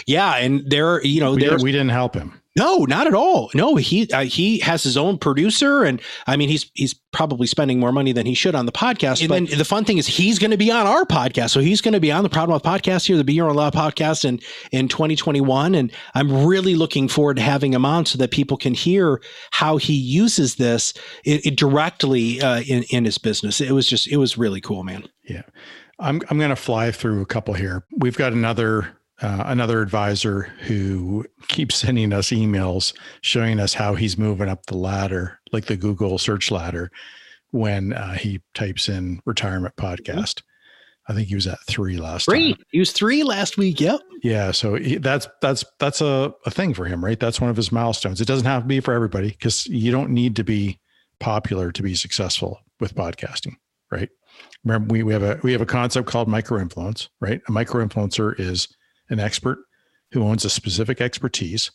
[0.07, 3.51] Yeah and there you know we, did, we didn't help him no, not at all.
[3.55, 7.79] No, he uh, he has his own producer, and I mean he's he's probably spending
[7.79, 9.23] more money than he should on the podcast.
[9.23, 11.81] And then the fun thing is he's going to be on our podcast, so he's
[11.81, 14.41] going to be on the Proudmouth podcast here, the Be Your Own Loud podcast, in
[14.73, 15.75] in 2021.
[15.75, 19.21] And I'm really looking forward to having him on so that people can hear
[19.53, 23.61] how he uses this it, it directly uh, in in his business.
[23.61, 25.09] It was just it was really cool, man.
[25.29, 25.43] Yeah,
[26.01, 27.85] I'm I'm going to fly through a couple here.
[27.97, 34.17] We've got another uh, another advisor who keeps sending us emails showing us how he's
[34.17, 36.91] moving up the ladder, like the Google search ladder,
[37.51, 40.43] when uh, he types in retirement podcast.
[41.09, 42.53] I think he was at three last three.
[42.53, 42.63] Time.
[42.71, 43.81] He was three last week.
[43.81, 44.01] Yep.
[44.23, 44.51] Yeah.
[44.51, 47.19] So he, that's that's that's a, a thing for him, right?
[47.19, 48.21] That's one of his milestones.
[48.21, 50.79] It doesn't have to be for everybody because you don't need to be
[51.19, 53.55] popular to be successful with podcasting,
[53.91, 54.11] right?
[54.65, 57.41] Remember, we, we have a we have a concept called micro influence, right?
[57.49, 58.69] A micro influencer is
[59.11, 59.59] an expert
[60.13, 61.71] who owns a specific expertise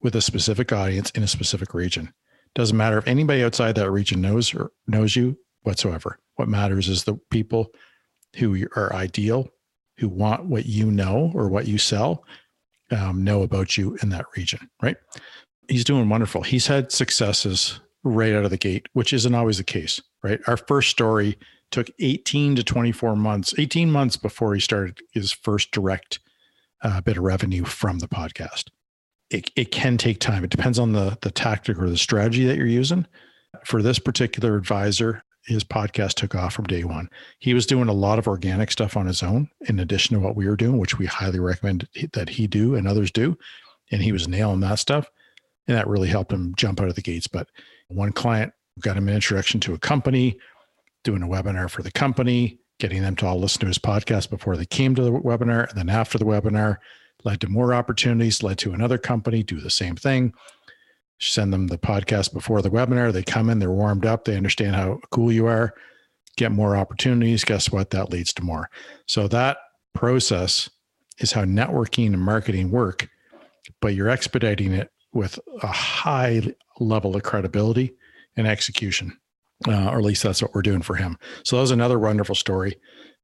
[0.00, 2.12] with a specific audience in a specific region.
[2.54, 6.18] Doesn't matter if anybody outside that region knows or knows you whatsoever.
[6.36, 7.72] What matters is the people
[8.36, 9.48] who are ideal,
[9.98, 12.24] who want what you know or what you sell,
[12.90, 14.96] um, know about you in that region, right?
[15.68, 16.42] He's doing wonderful.
[16.42, 20.40] He's had successes right out of the gate, which isn't always the case, right?
[20.46, 21.38] Our first story
[21.70, 26.20] took 18 to 24 months, 18 months before he started his first direct
[26.82, 28.64] uh, bit of revenue from the podcast.
[29.30, 30.44] It, it can take time.
[30.44, 33.06] It depends on the the tactic or the strategy that you're using.
[33.64, 37.08] For this particular advisor, his podcast took off from day one.
[37.38, 40.36] He was doing a lot of organic stuff on his own, in addition to what
[40.36, 43.36] we were doing, which we highly recommend that he do and others do.
[43.90, 45.10] And he was nailing that stuff,
[45.66, 47.26] and that really helped him jump out of the gates.
[47.26, 47.48] But
[47.88, 50.38] one client got him an introduction to a company,
[51.04, 54.56] doing a webinar for the company, getting them to all listen to his podcast before
[54.56, 55.68] they came to the webinar.
[55.68, 56.78] And then after the webinar,
[57.24, 60.32] led to more opportunities, led to another company do the same thing.
[61.18, 63.12] Send them the podcast before the webinar.
[63.12, 65.74] They come in, they're warmed up, they understand how cool you are,
[66.36, 67.44] get more opportunities.
[67.44, 67.90] Guess what?
[67.90, 68.70] That leads to more.
[69.06, 69.58] So that
[69.94, 70.70] process
[71.18, 73.08] is how networking and marketing work,
[73.80, 77.96] but you're expediting it with a high level of credibility
[78.36, 79.18] and execution
[79.66, 81.16] uh, or at least that's what we're doing for him.
[81.44, 82.76] So that was another wonderful story.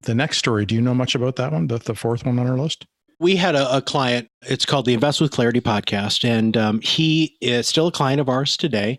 [0.03, 1.69] The next story, do you know much about that one?
[1.69, 2.87] The, the fourth one on our list?
[3.21, 4.29] We had a, a client.
[4.43, 8.29] It's called the Invest with Clarity podcast, and um, he is still a client of
[8.29, 8.99] ours today.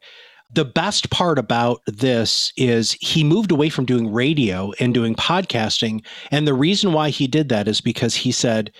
[0.53, 6.05] The best part about this is he moved away from doing radio and doing podcasting.
[6.31, 8.71] And the reason why he did that is because he said,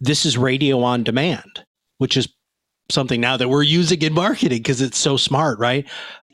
[0.00, 1.64] This is radio on demand,
[1.96, 2.28] which is
[2.90, 5.86] something now that we're using in marketing because it's so smart, right?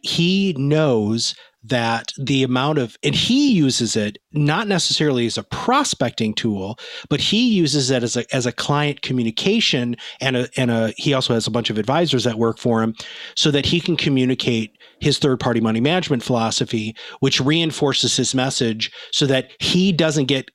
[0.05, 1.35] He knows
[1.67, 7.21] that the amount of and he uses it not necessarily as a prospecting tool but
[7.21, 11.33] he uses it as a as a client communication and a and a he also
[11.33, 12.95] has a bunch of advisors that work for him
[13.35, 18.93] so that he can communicate his third party money management philosophy which reinforces his message
[19.11, 20.51] so that he doesn't get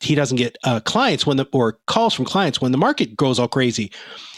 [0.00, 3.38] he doesn't get uh, clients when the or calls from clients when the market goes
[3.38, 3.90] all crazy.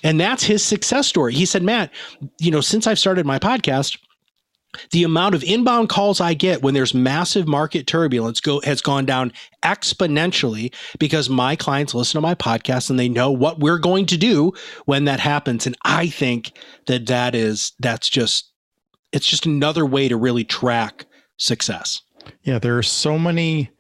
[0.05, 1.35] And that's his success story.
[1.35, 1.93] He said matt
[2.39, 3.97] you know since i've started my podcast
[4.91, 9.05] the amount of inbound calls I get when there's massive market turbulence go has gone
[9.05, 14.07] down exponentially because my clients listen to my podcast and they know what we're going
[14.07, 14.53] to do
[14.85, 16.53] when that happens and I think
[16.87, 18.53] that that is that's just
[19.13, 21.07] it's just another way to really track
[21.39, 22.03] success.
[22.43, 23.71] Yeah, there are so many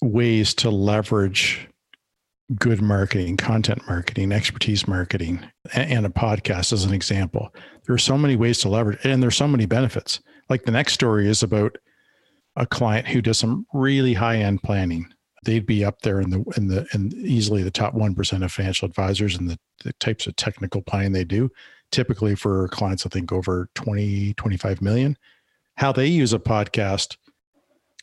[0.00, 1.68] ways to leverage
[2.56, 7.54] good marketing, content marketing, expertise marketing, and a podcast as an example.
[7.86, 10.20] There are so many ways to leverage, and there's so many benefits.
[10.48, 11.76] Like the next story is about
[12.56, 15.12] a client who does some really high end planning.
[15.44, 18.52] They'd be up there in the in the in easily the top one percent of
[18.52, 21.50] financial advisors and the, the types of technical planning they do.
[21.90, 25.16] Typically for clients, I think over 20, 25 million.
[25.76, 27.16] How they use a podcast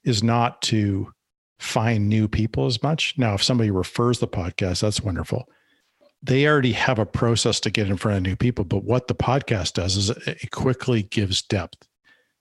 [0.03, 1.11] is not to
[1.59, 3.13] find new people as much.
[3.17, 5.47] Now, if somebody refers the podcast, that's wonderful.
[6.23, 9.15] They already have a process to get in front of new people, but what the
[9.15, 11.87] podcast does is it quickly gives depth,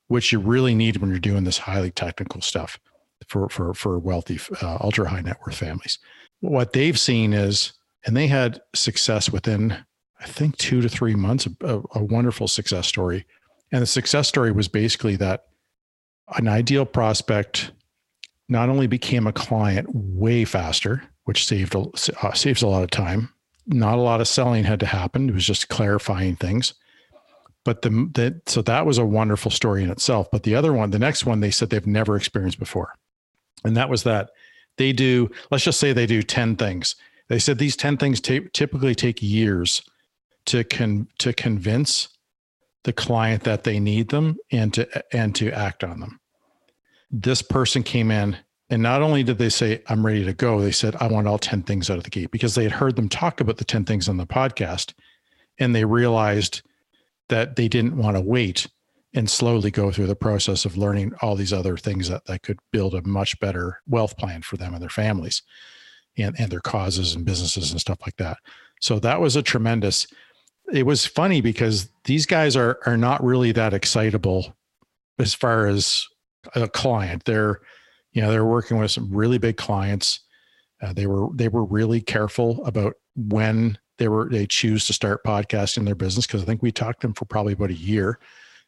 [0.07, 2.79] which you really need when you're doing this highly technical stuff
[3.27, 5.99] for for for wealthy, uh, ultra high net worth families.
[6.41, 7.73] What they've seen is,
[8.07, 9.77] and they had success within,
[10.21, 13.27] I think, two to three months, a, a wonderful success story.
[13.71, 15.47] And the success story was basically that
[16.37, 17.73] an ideal prospect
[18.49, 23.33] not only became a client way faster, which saved uh, saves a lot of time.
[23.67, 25.29] Not a lot of selling had to happen.
[25.29, 26.73] It was just clarifying things.
[27.65, 30.29] But the, the so that was a wonderful story in itself.
[30.33, 32.95] But the other one, the next one, they said they've never experienced before,
[33.65, 34.31] and that was that
[34.79, 35.31] they do.
[35.51, 36.97] Let's just say they do ten things.
[37.29, 39.83] They said these ten things t- typically take years
[40.47, 42.09] to con to convince
[42.85, 46.21] the client that they need them and to and to act on them
[47.11, 48.37] this person came in
[48.71, 51.39] and not only did they say, I'm ready to go, they said, I want all
[51.39, 53.85] 10 things out of the gate because they had heard them talk about the 10
[53.85, 54.93] things on the podcast
[55.59, 56.63] and they realized
[57.29, 58.67] that they didn't want to wait
[59.15, 62.59] and slowly go through the process of learning all these other things that, that could
[62.73, 65.43] build a much better wealth plan for them and their families
[66.19, 68.37] and, and their causes and businesses and stuff like that.
[68.81, 70.07] So that was a tremendous,
[70.73, 74.55] it was funny because these guys are, are not really that excitable
[75.19, 76.07] as far as
[76.55, 77.25] a client.
[77.25, 77.61] They're,
[78.13, 80.21] you know, they're working with some really big clients.
[80.81, 85.25] Uh, they were they were really careful about when they were they choose to start
[85.25, 88.19] podcasting their business because I think we talked to them for probably about a year,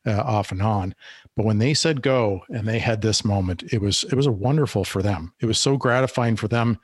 [0.06, 0.94] uh, off and on.
[1.36, 4.32] But when they said go and they had this moment, it was it was a
[4.32, 5.32] wonderful for them.
[5.40, 6.78] It was so gratifying for them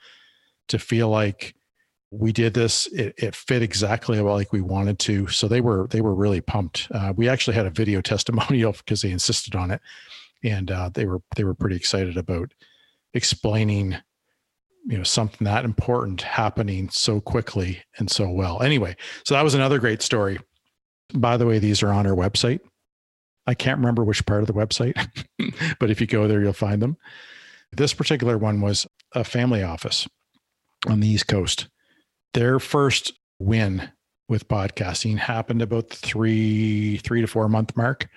[0.69, 1.55] to feel like
[2.11, 5.99] we did this it, it, fit exactly like we wanted to so they were they
[6.01, 9.81] were really pumped uh, we actually had a video testimonial because they insisted on it
[10.43, 12.53] and uh, they were they were pretty excited about
[13.13, 13.95] explaining
[14.85, 18.61] you know something that important happening so quickly and so well.
[18.61, 20.39] Anyway so that was another great story.
[21.13, 22.59] By the way these are on our website.
[23.45, 24.95] I can't remember which part of the website
[25.79, 26.97] but if you go there you'll find them.
[27.71, 30.07] This particular one was a family office
[30.87, 31.67] on the east coast.
[32.33, 33.89] Their first win
[34.29, 38.07] with podcasting happened about the three three to four month mark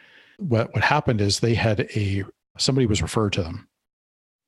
[0.41, 2.25] what what happened is they had a
[2.59, 3.69] somebody was referred to them.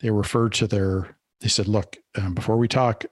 [0.00, 1.16] They referred to their.
[1.40, 3.04] They said, "Look, um, before we talk,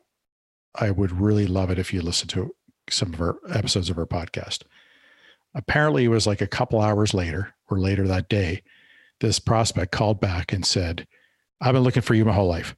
[0.74, 2.54] I would really love it if you listen to
[2.88, 4.62] some of our episodes of our podcast."
[5.54, 8.62] Apparently, it was like a couple hours later or later that day.
[9.20, 11.06] This prospect called back and said,
[11.60, 12.74] "I've been looking for you my whole life.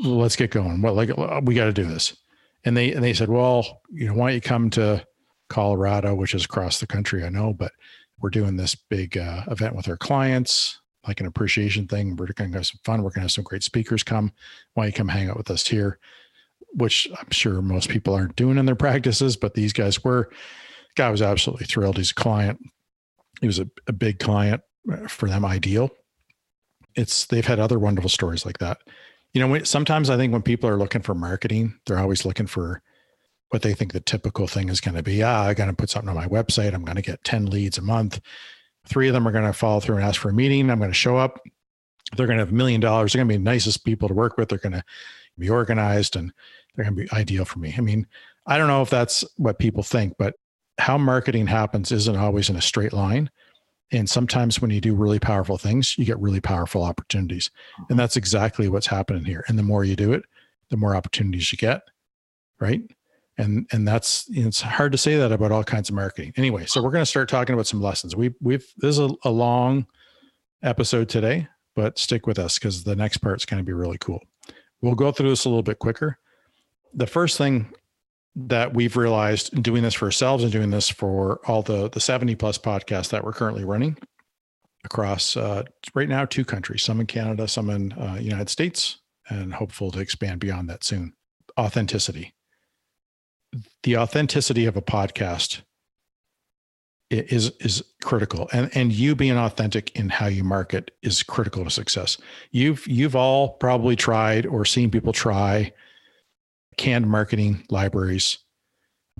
[0.00, 0.82] Let's get going.
[0.82, 1.10] Well, like
[1.42, 2.16] we got to do this."
[2.64, 5.04] And they and they said, "Well, you know, why don't you come to
[5.48, 7.24] Colorado, which is across the country?
[7.24, 7.72] I know, but
[8.24, 12.16] we're doing this big uh, event with our clients, like an appreciation thing.
[12.16, 13.02] We're going to have some fun.
[13.02, 14.32] We're going to have some great speakers come.
[14.72, 15.98] Why you come hang out with us here?
[16.72, 20.30] Which I'm sure most people aren't doing in their practices, but these guys were.
[20.96, 21.98] Guy was absolutely thrilled.
[21.98, 22.60] He's a client.
[23.42, 25.90] He was a, a big client uh, for them, ideal.
[26.94, 28.78] It's they've had other wonderful stories like that.
[29.34, 32.80] You know, sometimes I think when people are looking for marketing, they're always looking for
[33.54, 35.22] what they think the typical thing is going to be.
[35.22, 36.74] Ah, I'm going to put something on my website.
[36.74, 38.20] I'm going to get 10 leads a month.
[38.84, 40.68] Three of them are going to follow through and ask for a meeting.
[40.68, 41.40] I'm going to show up.
[42.16, 43.12] They're going to have a million dollars.
[43.12, 44.48] They're going to be the nicest people to work with.
[44.48, 44.82] They're going to
[45.38, 46.32] be organized and
[46.74, 47.72] they're going to be ideal for me.
[47.78, 48.08] I mean,
[48.44, 50.34] I don't know if that's what people think, but
[50.78, 53.30] how marketing happens isn't always in a straight line.
[53.92, 57.52] And sometimes when you do really powerful things, you get really powerful opportunities.
[57.76, 57.98] And mm-hmm.
[57.98, 59.44] that's exactly what's happening here.
[59.46, 60.24] And the more you do it,
[60.70, 61.82] the more opportunities you get.
[62.58, 62.82] Right
[63.38, 66.82] and and that's it's hard to say that about all kinds of marketing anyway so
[66.82, 69.86] we're going to start talking about some lessons we we've this is a, a long
[70.62, 74.20] episode today but stick with us because the next part's going to be really cool
[74.80, 76.18] we'll go through this a little bit quicker
[76.92, 77.72] the first thing
[78.36, 82.34] that we've realized doing this for ourselves and doing this for all the the 70
[82.36, 83.96] plus podcasts that we're currently running
[84.84, 85.62] across uh,
[85.94, 90.00] right now two countries, some in Canada, some in uh, United States, and hopeful to
[90.00, 91.14] expand beyond that soon.
[91.58, 92.34] Authenticity.
[93.82, 95.62] The authenticity of a podcast
[97.10, 98.48] is is critical.
[98.52, 102.18] And and you being authentic in how you market is critical to success.
[102.50, 105.72] You've you've all probably tried or seen people try
[106.76, 108.38] canned marketing libraries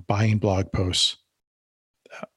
[0.07, 1.17] buying blog posts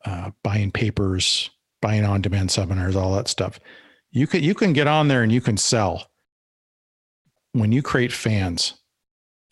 [0.05, 3.61] uh, buying papers buying on demand seminars all that stuff.
[4.11, 6.11] You can you can get on there and you can sell.
[7.53, 8.75] When you create fans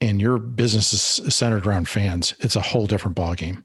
[0.00, 3.62] and your business is centered around fans it's a whole different ballgame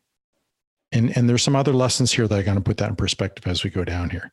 [0.91, 3.47] and, and there's some other lessons here that I'm going to put that in perspective
[3.47, 4.31] as we go down here.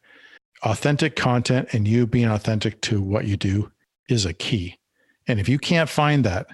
[0.65, 3.71] Authentic content and you being authentic to what you do
[4.09, 4.77] is a key.
[5.29, 6.49] And if you can't find that,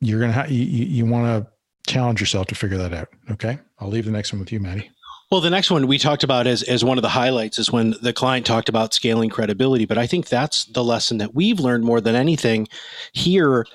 [0.00, 3.08] you're going to have, you, you want to challenge yourself to figure that out.
[3.30, 3.58] Okay.
[3.78, 4.90] I'll leave the next one with you, Maddie.
[5.30, 7.94] Well, the next one we talked about as, as one of the highlights is when
[8.02, 9.84] the client talked about scaling credibility.
[9.84, 12.68] But I think that's the lesson that we've learned more than anything
[13.12, 13.66] here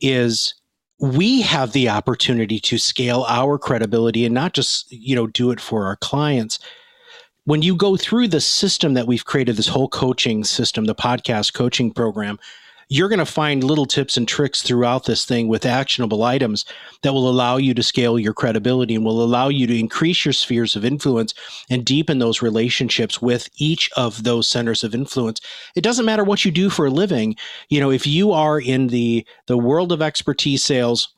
[0.00, 0.54] is
[0.98, 5.60] we have the opportunity to scale our credibility and not just you know do it
[5.60, 6.58] for our clients.
[7.44, 11.54] When you go through the system that we've created this whole coaching system the podcast
[11.54, 12.38] coaching program
[12.88, 16.64] you're going to find little tips and tricks throughout this thing with actionable items
[17.02, 20.32] that will allow you to scale your credibility and will allow you to increase your
[20.32, 21.34] spheres of influence
[21.68, 25.40] and deepen those relationships with each of those centers of influence.
[25.74, 27.34] It doesn't matter what you do for a living.
[27.70, 31.12] You know, if you are in the the world of expertise sales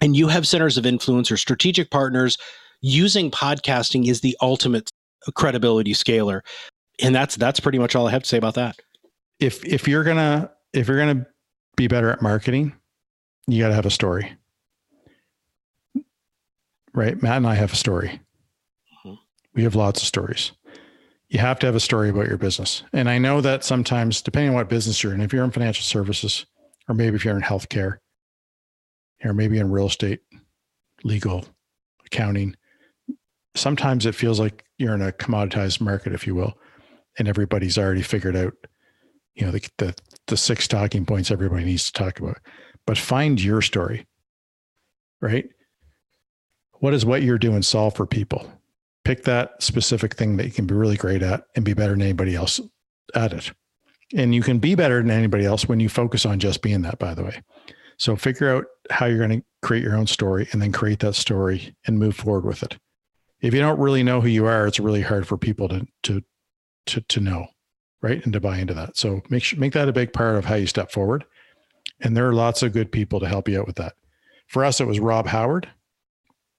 [0.00, 2.38] and you have centers of influence or strategic partners,
[2.80, 4.90] using podcasting is the ultimate
[5.34, 6.42] credibility scaler.
[7.02, 8.76] And that's that's pretty much all I have to say about that.
[9.38, 11.26] If if you're going to if you're going to
[11.76, 12.74] be better at marketing,
[13.46, 14.36] you got to have a story.
[16.94, 17.20] Right?
[17.22, 18.20] Matt and I have a story.
[19.06, 19.14] Mm-hmm.
[19.54, 20.52] We have lots of stories.
[21.28, 22.82] You have to have a story about your business.
[22.92, 25.84] And I know that sometimes, depending on what business you're in, if you're in financial
[25.84, 26.46] services,
[26.88, 27.98] or maybe if you're in healthcare,
[29.24, 30.20] or maybe in real estate,
[31.04, 31.44] legal,
[32.06, 32.56] accounting,
[33.54, 36.56] sometimes it feels like you're in a commoditized market, if you will,
[37.18, 38.54] and everybody's already figured out,
[39.34, 39.94] you know, the, the
[40.28, 42.38] the six talking points everybody needs to talk about,
[42.86, 44.06] but find your story,
[45.20, 45.48] right?
[46.80, 48.50] What is what you're doing solve for people?
[49.04, 52.02] Pick that specific thing that you can be really great at and be better than
[52.02, 52.60] anybody else
[53.14, 53.52] at it.
[54.14, 56.98] And you can be better than anybody else when you focus on just being that,
[56.98, 57.42] by the way.
[57.98, 61.14] So figure out how you're going to create your own story and then create that
[61.14, 62.78] story and move forward with it.
[63.40, 66.22] If you don't really know who you are, it's really hard for people to to
[66.86, 67.48] to to know
[68.02, 68.96] right and to buy into that.
[68.96, 71.24] So make sure make that a big part of how you step forward.
[72.00, 73.94] And there are lots of good people to help you out with that.
[74.48, 75.68] For us it was rob howard.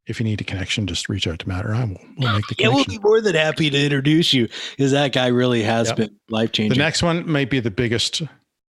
[0.08, 2.48] If you need a connection just reach out to matt or i will we'll make
[2.48, 2.60] the connection.
[2.60, 5.98] yeah we'll be more than happy to introduce you because that guy really has yep.
[5.98, 8.24] been life changing the next one might be the biggest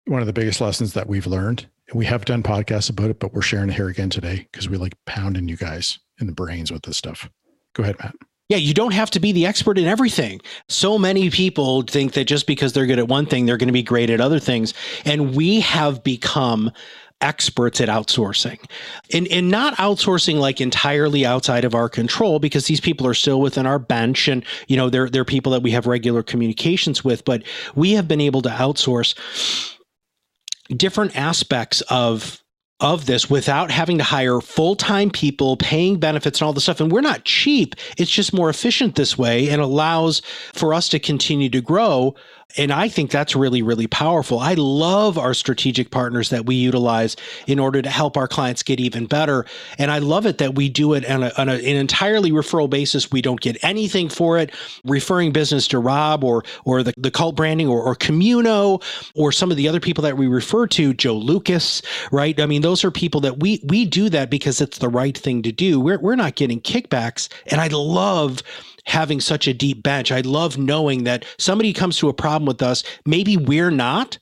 [0.05, 1.67] one of the biggest lessons that we've learned.
[1.89, 4.67] And we have done podcasts about it but we're sharing it here again today because
[4.67, 7.29] we like pounding you guys in the brains with this stuff.
[7.73, 8.15] Go ahead matt
[8.49, 10.39] yeah, you don't have to be the expert in everything.
[10.69, 13.73] So many people think that just because they're good at one thing, they're going to
[13.73, 14.73] be great at other things.
[15.03, 16.71] And we have become
[17.19, 18.59] experts at outsourcing
[19.11, 23.41] and, and not outsourcing like entirely outside of our control because these people are still
[23.41, 27.25] within our bench and you know they're, they're people that we have regular communications with
[27.25, 27.41] but
[27.73, 29.15] we have been able to outsource
[30.75, 32.39] different aspects of
[32.79, 36.79] of this without having to hire full-time people paying benefits and all the stuff.
[36.79, 37.75] And we're not cheap.
[37.97, 40.21] It's just more efficient this way and allows
[40.53, 42.13] for us to continue to grow
[42.55, 44.39] and I think that's really, really powerful.
[44.39, 48.79] I love our strategic partners that we utilize in order to help our clients get
[48.79, 49.45] even better.
[49.77, 52.69] And I love it that we do it on, a, on a, an entirely referral
[52.69, 53.11] basis.
[53.11, 54.53] We don't get anything for it.
[54.85, 58.79] Referring business to Rob or or the, the cult branding or, or Communo
[59.13, 61.81] or some of the other people that we refer to, Joe Lucas,
[62.11, 62.39] right?
[62.39, 65.41] I mean, those are people that we we do that because it's the right thing
[65.43, 65.79] to do.
[65.79, 67.27] We're, we're not getting kickbacks.
[67.47, 68.41] And I love
[68.87, 70.11] having such a deep bench.
[70.11, 72.83] I love knowing that somebody comes to a problem with us.
[73.05, 74.17] Maybe we're not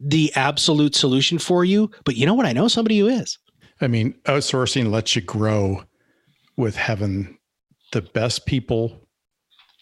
[0.00, 2.46] the absolute solution for you, but you know what?
[2.46, 3.38] I know somebody who is.
[3.80, 5.84] I mean, outsourcing lets you grow
[6.56, 7.38] with having
[7.92, 9.08] the best people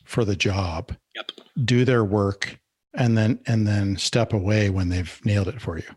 [0.05, 1.31] for the job yep.
[1.65, 2.59] do their work
[2.95, 5.89] and then and then step away when they've nailed it for you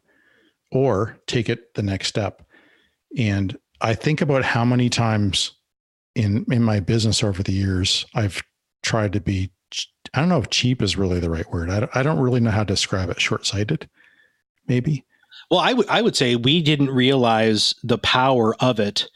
[0.71, 2.43] or take it the next step
[3.17, 5.51] and i think about how many times
[6.15, 8.41] in in my business over the years, I've
[8.83, 9.51] tried to be.
[10.13, 11.69] I don't know if cheap is really the right word.
[11.69, 13.21] I don't, I don't really know how to describe it.
[13.21, 13.87] Short sighted,
[14.67, 15.05] maybe.
[15.51, 19.07] Well, I would I would say we didn't realize the power of it.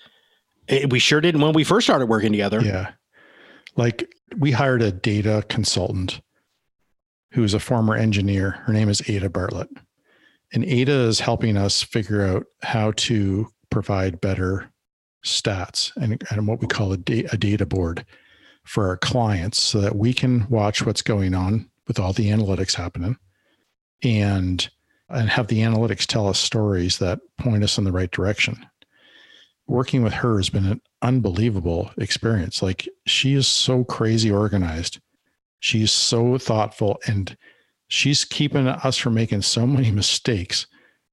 [0.67, 0.91] it.
[0.91, 2.61] We sure didn't when we first started working together.
[2.61, 2.91] Yeah,
[3.75, 6.21] like we hired a data consultant
[7.31, 8.51] who's a former engineer.
[8.65, 9.69] Her name is Ada Bartlett.
[10.53, 14.71] And Ada is helping us figure out how to provide better
[15.23, 18.05] stats and, and what we call a, da- a data board
[18.63, 22.75] for our clients so that we can watch what's going on with all the analytics
[22.75, 23.17] happening
[24.03, 24.69] and
[25.09, 28.65] and have the analytics tell us stories that point us in the right direction.
[29.67, 32.63] Working with her has been an unbelievable experience.
[32.63, 34.99] Like she is so crazy organized.
[35.59, 37.37] She's so thoughtful and
[37.89, 40.65] she's keeping us from making so many mistakes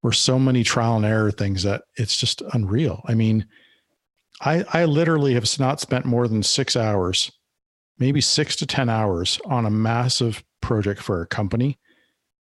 [0.03, 3.03] or so many trial and error things that it's just unreal.
[3.07, 3.47] I mean,
[4.41, 7.31] I I literally have not spent more than 6 hours,
[7.99, 11.79] maybe 6 to 10 hours on a massive project for a company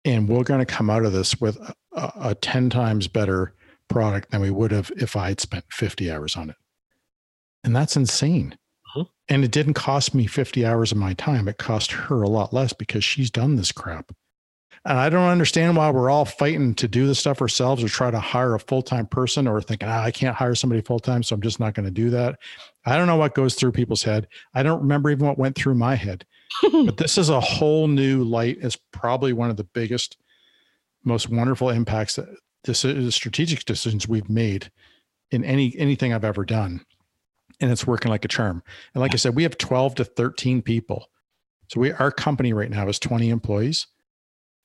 [0.05, 1.59] and we're going to come out of this with
[1.93, 3.55] a, a 10 times better
[3.89, 6.57] product than we would have if I'd spent 50 hours on it.
[7.63, 8.59] And that's insane.
[8.95, 9.05] Uh-huh.
[9.29, 11.49] And it didn't cost me 50 hours of my time.
[11.49, 14.13] It cost her a lot less because she's done this crap.
[14.87, 18.11] And I don't understand why we're all fighting to do the stuff ourselves or try
[18.11, 21.23] to hire a full time person or thinking, ah, I can't hire somebody full time,
[21.23, 22.39] so I'm just not going to do that.
[22.85, 24.29] I don't know what goes through people's head.
[24.53, 26.27] I don't remember even what went through my head.
[26.63, 28.59] but this is a whole new light.
[28.61, 30.19] It's probably one of the biggest,
[31.03, 32.29] most wonderful impacts that
[32.65, 34.71] this is strategic decisions we've made
[35.31, 36.85] in any anything I've ever done.
[37.61, 38.63] And it's working like a charm.
[38.95, 41.09] And like I said, we have 12 to 13 people.
[41.69, 43.87] So we our company right now is 20 employees,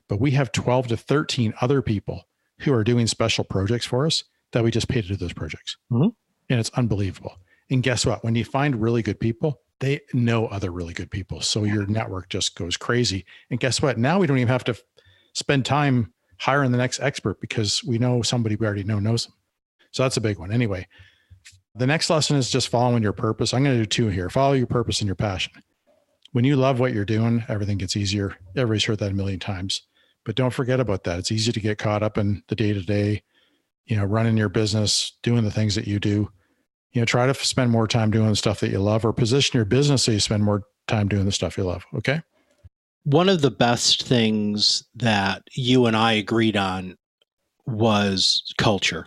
[0.10, 2.28] but we have 12 to 13 other people
[2.60, 5.78] who are doing special projects for us that we just pay to do those projects.
[5.92, 6.10] Mm-hmm.
[6.50, 7.38] And it's unbelievable.
[7.70, 8.24] And guess what?
[8.24, 11.42] When you find really good people, they know other really good people.
[11.42, 13.26] So your network just goes crazy.
[13.50, 13.98] And guess what?
[13.98, 14.78] Now we don't even have to
[15.34, 19.36] spend time hiring the next expert because we know somebody we already know knows them.
[19.92, 20.52] So that's a big one.
[20.52, 20.88] Anyway,
[21.76, 23.54] the next lesson is just following your purpose.
[23.54, 25.54] I'm going to do two here follow your purpose and your passion.
[26.32, 28.36] When you love what you're doing, everything gets easier.
[28.56, 29.82] Everybody's heard that a million times,
[30.26, 31.20] but don't forget about that.
[31.20, 33.24] It's easy to get caught up in the day to day,
[33.86, 36.30] you know, running your business, doing the things that you do.
[36.92, 39.58] You know try to spend more time doing the stuff that you love or position
[39.58, 42.24] your business so you spend more time doing the stuff you love okay?
[43.04, 46.98] One of the best things that you and i agreed on
[47.66, 49.06] was culture.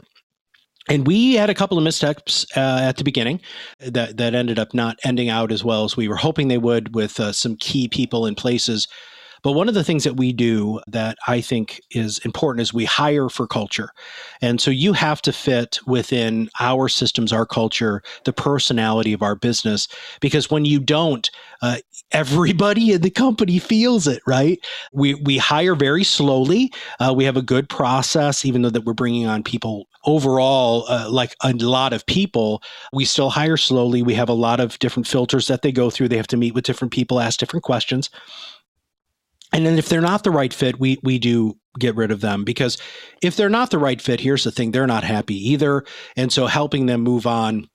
[0.89, 3.41] And we had a couple of missteps uh, at the beginning
[3.79, 6.95] that that ended up not ending out as well as we were hoping they would
[6.95, 8.89] with uh, some key people in places
[9.43, 12.85] but one of the things that we do that I think is important is we
[12.85, 13.91] hire for culture.
[14.41, 19.35] And so you have to fit within our systems, our culture, the personality of our
[19.35, 19.89] business,
[20.21, 21.31] because when you don't,
[21.61, 21.79] uh,
[22.13, 24.65] everybody in the company feels it, right?
[24.93, 26.73] We, we hire very slowly.
[27.01, 31.09] Uh, we have a good process, even though that we're bringing on people overall, uh,
[31.09, 32.63] like a lot of people,
[32.93, 34.03] we still hire slowly.
[34.03, 36.09] We have a lot of different filters that they go through.
[36.09, 38.11] They have to meet with different people, ask different questions
[39.53, 42.45] and then if they're not the right fit we we do get rid of them
[42.45, 42.77] because
[43.23, 45.85] if they're not the right fit here's the thing they're not happy either.
[46.17, 47.69] And so helping them move on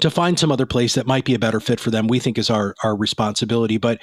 [0.00, 2.38] to find some other place that might be a better fit for them we think
[2.38, 3.78] is our our responsibility.
[3.78, 4.00] But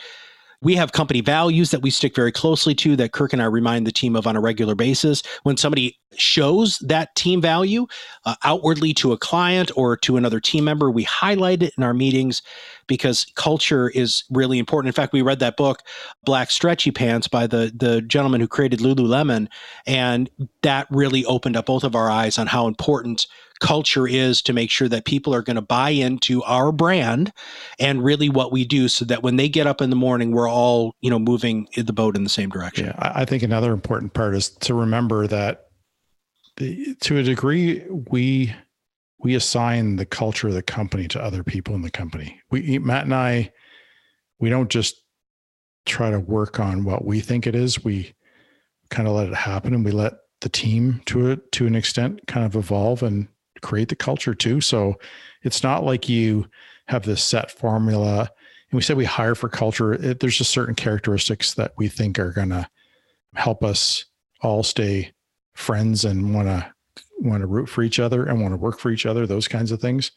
[0.62, 3.86] we have company values that we stick very closely to that Kirk and I remind
[3.86, 5.24] the team of on a regular basis.
[5.44, 7.88] When somebody shows that team value
[8.26, 11.94] uh, outwardly to a client or to another team member, we highlight it in our
[11.94, 12.42] meetings
[12.88, 14.88] because culture is really important.
[14.90, 15.82] In fact, we read that book,
[16.24, 19.48] Black Stretchy Pants, by the the gentleman who created Lululemon,
[19.86, 20.30] and
[20.62, 23.28] that really opened up both of our eyes on how important
[23.60, 27.32] culture is to make sure that people are going to buy into our brand
[27.80, 30.50] and really what we do so that when they get up in the morning we're
[30.50, 32.88] all you know moving the boat in the same direction.
[32.88, 35.68] Yeah i think another important part is to remember that
[36.58, 38.54] the, to a degree we
[39.20, 42.40] we assign the culture of the company to other people in the company.
[42.52, 43.52] We matt and i
[44.40, 45.02] we don't just
[45.86, 47.84] try to work on what we think it is.
[47.84, 48.14] We
[48.90, 52.28] kind of let it happen and we let the team to it to an extent
[52.28, 53.28] kind of evolve and
[53.66, 54.62] create the culture too.
[54.62, 54.96] So
[55.42, 56.48] it's not like you
[56.88, 58.30] have this set formula.
[58.72, 59.94] And we said we hire for culture.
[59.94, 62.70] It, there's just certain characteristics that we think are going to
[63.36, 64.06] help us
[64.42, 65.12] all stay
[65.56, 66.72] friends and want to
[67.20, 69.26] want to root for each other and want to work for each other.
[69.26, 70.12] Those kinds of things.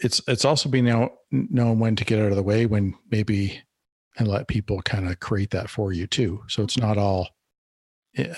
[0.00, 3.62] It's it's also being know, knowing when to get out of the way when maybe
[4.16, 6.42] and let people kind of create that for you too.
[6.48, 7.28] So it's not all.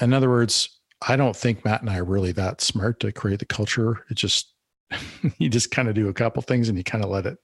[0.01, 3.39] In other words, I don't think Matt and I are really that smart to create
[3.39, 4.05] the culture.
[4.11, 4.53] It just
[5.39, 7.39] you just kind of do a couple things and you kind of let it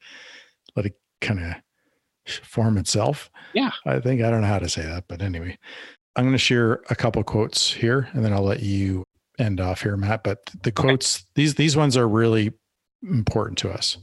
[0.77, 1.55] let it kind of
[2.45, 3.31] form itself.
[3.53, 3.73] Yeah.
[3.85, 5.59] I think I don't know how to say that, but anyway,
[6.17, 9.05] I'm going to share a couple quotes here and then I'll let you
[9.39, 10.23] end off here, Matt.
[10.23, 11.25] But the quotes, okay.
[11.35, 12.53] these these ones are really
[13.03, 13.99] important to us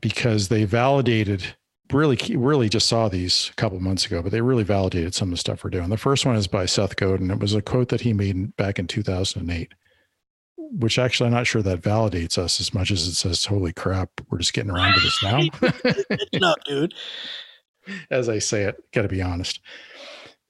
[0.00, 1.54] because they validated
[1.92, 5.32] really, really just saw these a couple months ago, but they really validated some of
[5.32, 5.88] the stuff we're doing.
[5.88, 7.30] The first one is by Seth Godin.
[7.30, 9.72] It was a quote that he made back in 2008,
[10.56, 14.10] which actually I'm not sure that validates us as much as it says, holy crap,
[14.30, 15.42] we're just getting around to this now.
[16.40, 16.94] no, dude.
[18.10, 19.60] As I say it, got to be honest.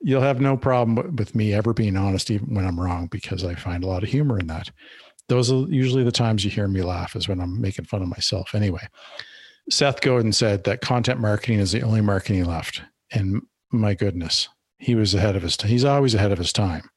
[0.03, 3.55] You'll have no problem with me ever being honest, even when I'm wrong, because I
[3.55, 4.71] find a lot of humor in that.
[5.29, 8.09] Those are usually the times you hear me laugh, is when I'm making fun of
[8.09, 8.55] myself.
[8.55, 8.89] Anyway,
[9.71, 12.83] Seth Godin said that content marketing is the only marketing left.
[13.13, 14.49] And my goodness,
[14.79, 15.71] he was ahead of his time.
[15.71, 16.91] He's always ahead of his time.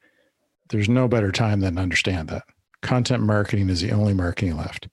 [0.69, 2.43] There's no better time than to understand that.
[2.81, 4.87] Content marketing is the only marketing left.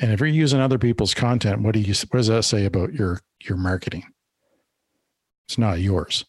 [0.00, 2.94] And if you're using other people's content, what do you what does that say about
[2.94, 4.04] your your marketing?
[5.46, 6.24] It's not yours.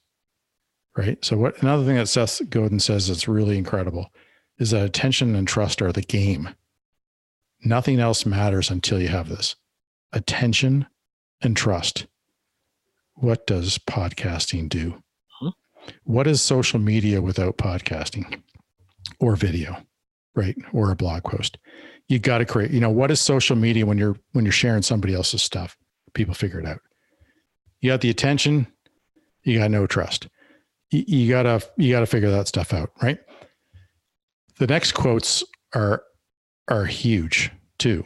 [0.96, 1.24] Right.
[1.26, 4.12] So what another thing that Seth Godin says that's really incredible
[4.60, 6.50] is that attention and trust are the game.
[7.64, 9.56] Nothing else matters until you have this
[10.16, 10.88] attention
[11.42, 12.08] and trust.
[13.16, 15.04] What does podcasting do?
[15.28, 15.52] Huh?
[16.04, 18.42] What is social media without podcasting
[19.20, 19.78] or video,
[20.36, 20.56] right?
[20.74, 21.58] Or a blog post?
[22.08, 24.82] You got to create, you know, what is social media when you're when you're sharing
[24.82, 25.78] somebody else's stuff?
[26.14, 26.80] People figure it out.
[27.82, 28.68] You got the attention,
[29.44, 30.28] you got no trust.
[30.92, 33.20] You, you gotta you gotta figure that stuff out, right?
[34.60, 35.44] The next quotes
[35.74, 36.04] are
[36.68, 38.04] are huge too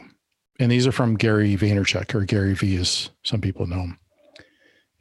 [0.59, 3.99] and these are from Gary Vaynerchuk or Gary V, as some people know him.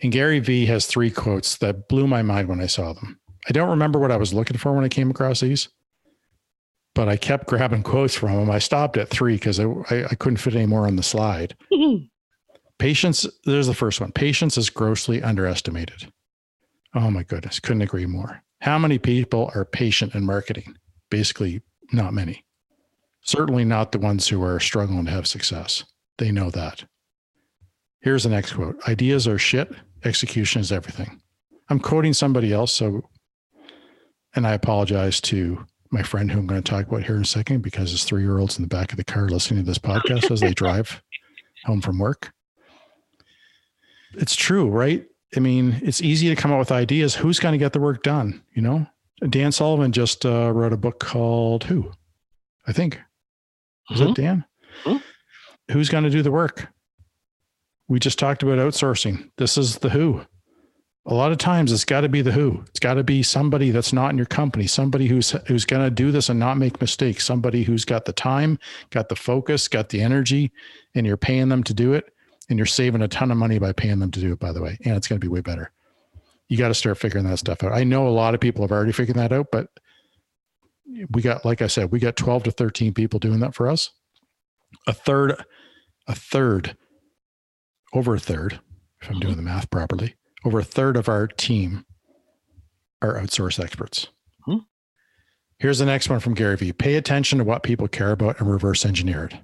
[0.00, 3.18] And Gary V has three quotes that blew my mind when I saw them.
[3.48, 5.68] I don't remember what I was looking for when I came across these,
[6.94, 8.50] but I kept grabbing quotes from them.
[8.50, 11.56] I stopped at three because I, I, I, couldn't fit any more on the slide.
[11.72, 12.04] Mm-hmm.
[12.78, 14.12] Patience, there's the first one.
[14.12, 16.12] Patience is grossly underestimated.
[16.94, 18.42] Oh my goodness, couldn't agree more.
[18.60, 20.76] How many people are patient in marketing?
[21.10, 22.44] Basically, not many.
[23.28, 25.84] Certainly not the ones who are struggling to have success.
[26.16, 26.86] They know that.
[28.00, 29.70] Here's the next quote Ideas are shit,
[30.02, 31.20] execution is everything.
[31.68, 33.02] I'm quoting somebody else, so,
[34.34, 37.26] and I apologize to my friend who I'm going to talk about here in a
[37.26, 39.78] second because his three year old's in the back of the car listening to this
[39.78, 41.02] podcast as they drive
[41.66, 42.32] home from work.
[44.14, 45.04] It's true, right?
[45.36, 47.14] I mean, it's easy to come up with ideas.
[47.14, 48.42] Who's going to get the work done?
[48.54, 48.86] You know,
[49.28, 51.92] Dan Sullivan just uh, wrote a book called Who,
[52.66, 52.98] I think.
[53.90, 54.06] Is mm-hmm.
[54.06, 54.44] that Dan?
[54.84, 55.72] Mm-hmm.
[55.72, 56.68] Who's going to do the work?
[57.88, 59.30] We just talked about outsourcing.
[59.36, 60.22] This is the who.
[61.06, 62.62] A lot of times it's got to be the who.
[62.68, 65.90] It's got to be somebody that's not in your company, somebody who's who's going to
[65.90, 68.58] do this and not make mistakes, somebody who's got the time,
[68.90, 70.52] got the focus, got the energy,
[70.94, 72.12] and you're paying them to do it.
[72.50, 74.62] And you're saving a ton of money by paying them to do it, by the
[74.62, 74.78] way.
[74.84, 75.70] And it's going to be way better.
[76.48, 77.72] You got to start figuring that stuff out.
[77.72, 79.68] I know a lot of people have already figured that out, but
[81.10, 83.90] we got, like I said, we got 12 to 13 people doing that for us.
[84.86, 85.34] A third,
[86.06, 86.76] a third,
[87.92, 88.60] over a third,
[89.00, 91.84] if I'm doing the math properly, over a third of our team
[93.00, 94.08] are outsourced experts.
[94.44, 94.58] Hmm.
[95.58, 98.50] Here's the next one from Gary Vee pay attention to what people care about and
[98.50, 99.34] reverse engineer it.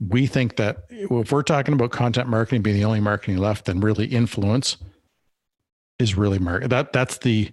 [0.00, 3.80] We think that if we're talking about content marketing being the only marketing left, then
[3.80, 4.76] really influence
[5.98, 6.70] is really market.
[6.70, 7.52] That that's the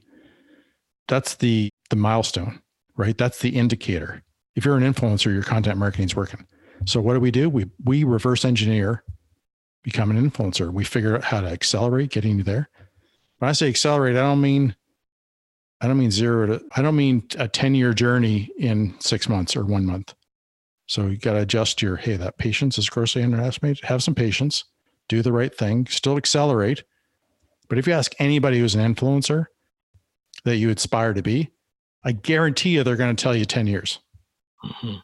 [1.08, 2.62] that's the the milestone
[3.00, 3.18] right?
[3.18, 4.22] That's the indicator.
[4.56, 6.46] If you're an influencer, your content marketing is working.
[6.86, 7.50] So what do we do?
[7.50, 9.04] We we reverse engineer,
[9.84, 10.72] become an influencer.
[10.72, 12.70] We figure out how to accelerate getting you there.
[13.38, 14.76] When I say accelerate, I don't mean
[15.80, 19.56] I don't mean zero to I don't mean a 10 year journey in six months
[19.56, 20.14] or one month.
[20.88, 23.86] So you got to adjust your hey, that patience is grossly underestimated.
[23.86, 24.66] Have some patience,
[25.08, 26.84] do the right thing, still accelerate.
[27.70, 29.46] But if you ask anybody who's an influencer
[30.44, 31.52] that you aspire to be,
[32.04, 34.00] I guarantee you they're going to tell you 10 years.
[34.64, 34.96] Mm-hmm.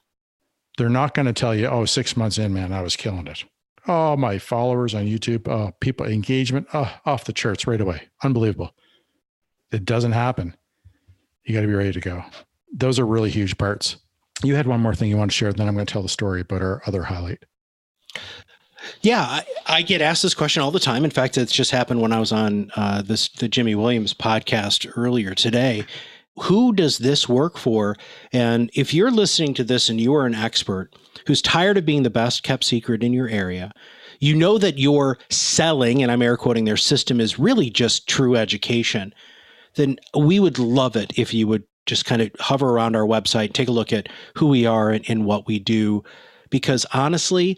[0.78, 3.44] They're not going to tell you, oh, six months in, man, I was killing it.
[3.88, 8.02] Oh, my followers on YouTube, oh, people engagement, oh, off the charts right away.
[8.24, 8.74] Unbelievable.
[9.72, 10.56] It doesn't happen.
[11.46, 12.24] You got to be ready to go.
[12.74, 13.98] Those are really huge parts.
[14.44, 16.10] You had one more thing you want to share, then I'm going to tell the
[16.10, 17.46] story about our other highlight.
[19.02, 21.04] Yeah, I, I, get asked this question all the time.
[21.04, 24.92] In fact, it's just happened when I was on uh, this the Jimmy Williams podcast
[24.96, 25.86] earlier today
[26.38, 27.96] who does this work for?
[28.34, 30.94] And if you're listening to this and you are an expert
[31.28, 33.72] who's tired of being the best kept secret in your area,
[34.20, 38.36] you know that your selling, and I'm air quoting their system, is really just true
[38.36, 39.14] education,
[39.76, 43.54] then we would love it if you would just kind of hover around our website,
[43.54, 46.04] take a look at who we are and, and what we do.
[46.50, 47.58] Because honestly,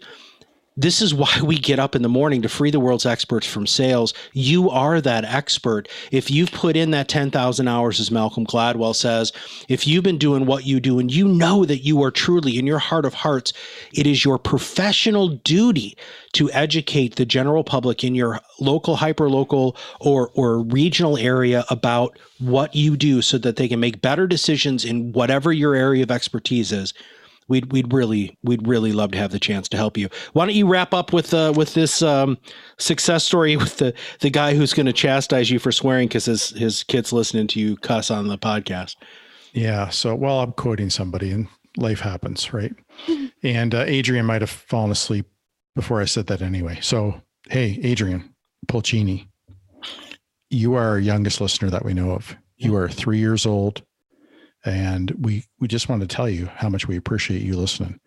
[0.80, 3.66] This is why we get up in the morning to free the world's experts from
[3.66, 4.14] sales.
[4.32, 5.88] You are that expert.
[6.12, 9.32] If you've put in that 10,000 hours, as Malcolm Gladwell says,
[9.68, 12.64] if you've been doing what you do and you know that you are truly in
[12.64, 13.52] your heart of hearts,
[13.92, 15.96] it is your professional duty
[16.34, 22.76] to educate the general public in your local, hyperlocal, or, or regional area about what
[22.76, 26.70] you do so that they can make better decisions in whatever your area of expertise
[26.70, 26.94] is
[27.48, 30.08] we'd we'd really we'd really love to have the chance to help you.
[30.32, 32.38] Why don't you wrap up with uh, with this um,
[32.78, 36.50] success story with the the guy who's going to chastise you for swearing because his
[36.50, 38.96] his kids listening to you cuss on the podcast.
[39.52, 39.88] Yeah.
[39.88, 42.72] So well, I'm quoting somebody, and life happens, right?
[43.42, 45.26] and uh, Adrian might have fallen asleep
[45.74, 46.78] before I said that anyway.
[46.82, 48.34] So hey, Adrian
[48.66, 49.26] Pulcini,
[50.50, 52.36] you are our youngest listener that we know of.
[52.56, 53.82] You are three years old
[54.68, 57.98] and we we just want to tell you how much we appreciate you listening.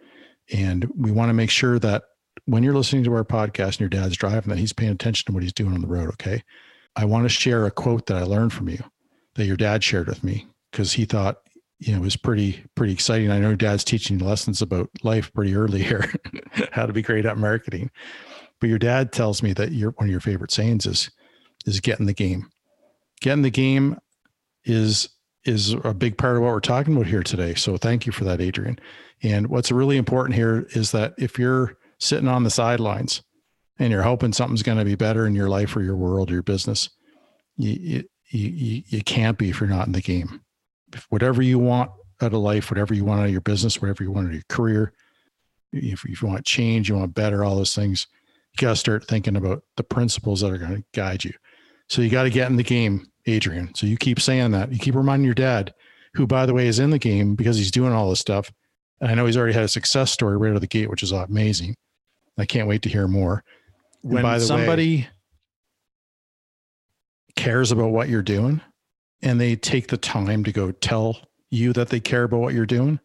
[0.54, 2.04] And we want to make sure that
[2.46, 5.32] when you're listening to our podcast and your dad's driving that he's paying attention to
[5.34, 6.44] what he's doing on the road okay?
[6.96, 8.84] I want to share a quote that i learned from you
[9.36, 11.38] that your dad shared with me because he thought
[11.80, 13.32] you know it was pretty pretty exciting.
[13.32, 16.14] I know dad's teaching lessons about life pretty early here
[16.72, 17.90] how to be great at marketing.
[18.60, 21.10] But your dad tells me that your one of your favorite sayings is
[21.66, 22.50] is get in the game.
[23.20, 23.98] Get in the game
[24.64, 25.10] is
[25.46, 27.56] is a big part of what we're talking about here today.
[27.56, 28.80] So thank you for that, Adrian.
[29.24, 33.22] And what's really important here is that if you're sitting on the sidelines
[33.80, 36.34] and you're hoping something's going to be better in your life or your world or
[36.34, 36.90] your business,
[37.58, 40.42] you, you, you, you can't be if you're not in the game.
[40.94, 44.04] If whatever you want out of life, whatever you want out of your business, whatever
[44.04, 44.94] you want out of your career,
[45.74, 48.08] if, if you want change, you want better, all those things,
[48.54, 51.34] you got to start thinking about the principles that are going to guide you.
[51.88, 53.74] So you got to get in the game Adrian.
[53.76, 54.72] So you keep saying that.
[54.72, 55.74] You keep reminding your dad,
[56.14, 58.52] who, by the way, is in the game because he's doing all this stuff.
[59.00, 61.04] And I know he's already had a success story right out of the gate, which
[61.04, 61.76] is amazing.
[62.38, 63.44] I can't wait to hear more.
[64.02, 65.10] When by the somebody way,
[67.36, 68.62] cares about what you're doing
[69.22, 71.18] and they take the time to go tell
[71.50, 73.00] you that they care about what you're doing,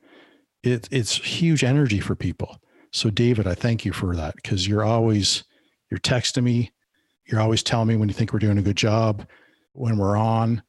[0.63, 2.59] it, it's huge energy for people.
[2.93, 5.45] So, David, I thank you for that because you're always
[5.91, 6.73] you're texting me,
[7.27, 9.27] you're always telling me when you think we're doing a good job
[9.77, 10.63] when we're on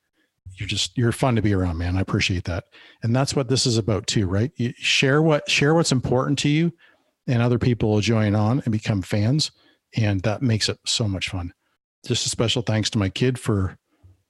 [0.58, 1.98] you're just you're fun to be around man.
[1.98, 2.66] I appreciate that.
[3.04, 4.52] And that's what this is about too right?
[4.56, 6.74] You share what share what's important to you
[7.28, 9.52] and other people will join on and become fans
[9.96, 11.54] and that makes it so much fun.
[12.06, 13.78] Just a special thanks to my kid for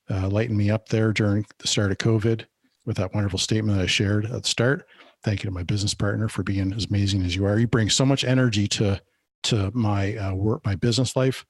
[0.10, 2.46] uh, lighting me up there during the start of covid
[2.86, 4.86] with that wonderful statement that i shared at the start.
[5.24, 7.58] Thank you to my business partner for being as amazing as you are.
[7.58, 9.02] You bring so much energy to
[9.44, 11.46] to my uh, work my business life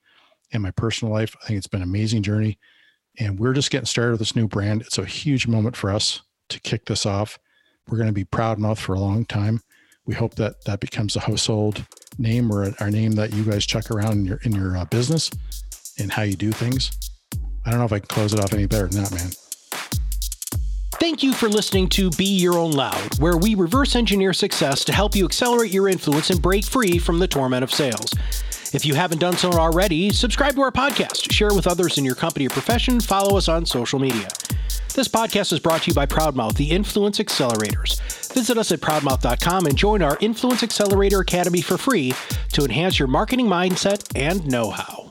[0.54, 1.36] and my personal life.
[1.42, 2.60] I think it's been an amazing journey
[3.20, 4.82] and we're just getting started with this new brand.
[4.82, 7.40] It's a huge moment for us to kick this off.
[7.88, 9.62] We're going to be proud Proudmouth for a long time.
[10.06, 11.86] We hope that that becomes a household
[12.18, 15.30] name or our name that you guys chuck around in your in your uh, business
[16.00, 16.92] and how you do things.
[17.66, 19.32] I don't know if I can close it off any better than that, man.
[21.00, 24.92] Thank you for listening to Be Your Own Loud, where we reverse engineer success to
[24.92, 28.12] help you accelerate your influence and break free from the torment of sales.
[28.74, 32.04] If you haven't done so already, subscribe to our podcast, share it with others in
[32.04, 34.28] your company or profession, follow us on social media.
[34.96, 38.02] This podcast is brought to you by Proudmouth, the Influence Accelerators.
[38.34, 42.14] Visit us at proudmouth.com and join our Influence Accelerator Academy for free
[42.54, 45.07] to enhance your marketing mindset and know how.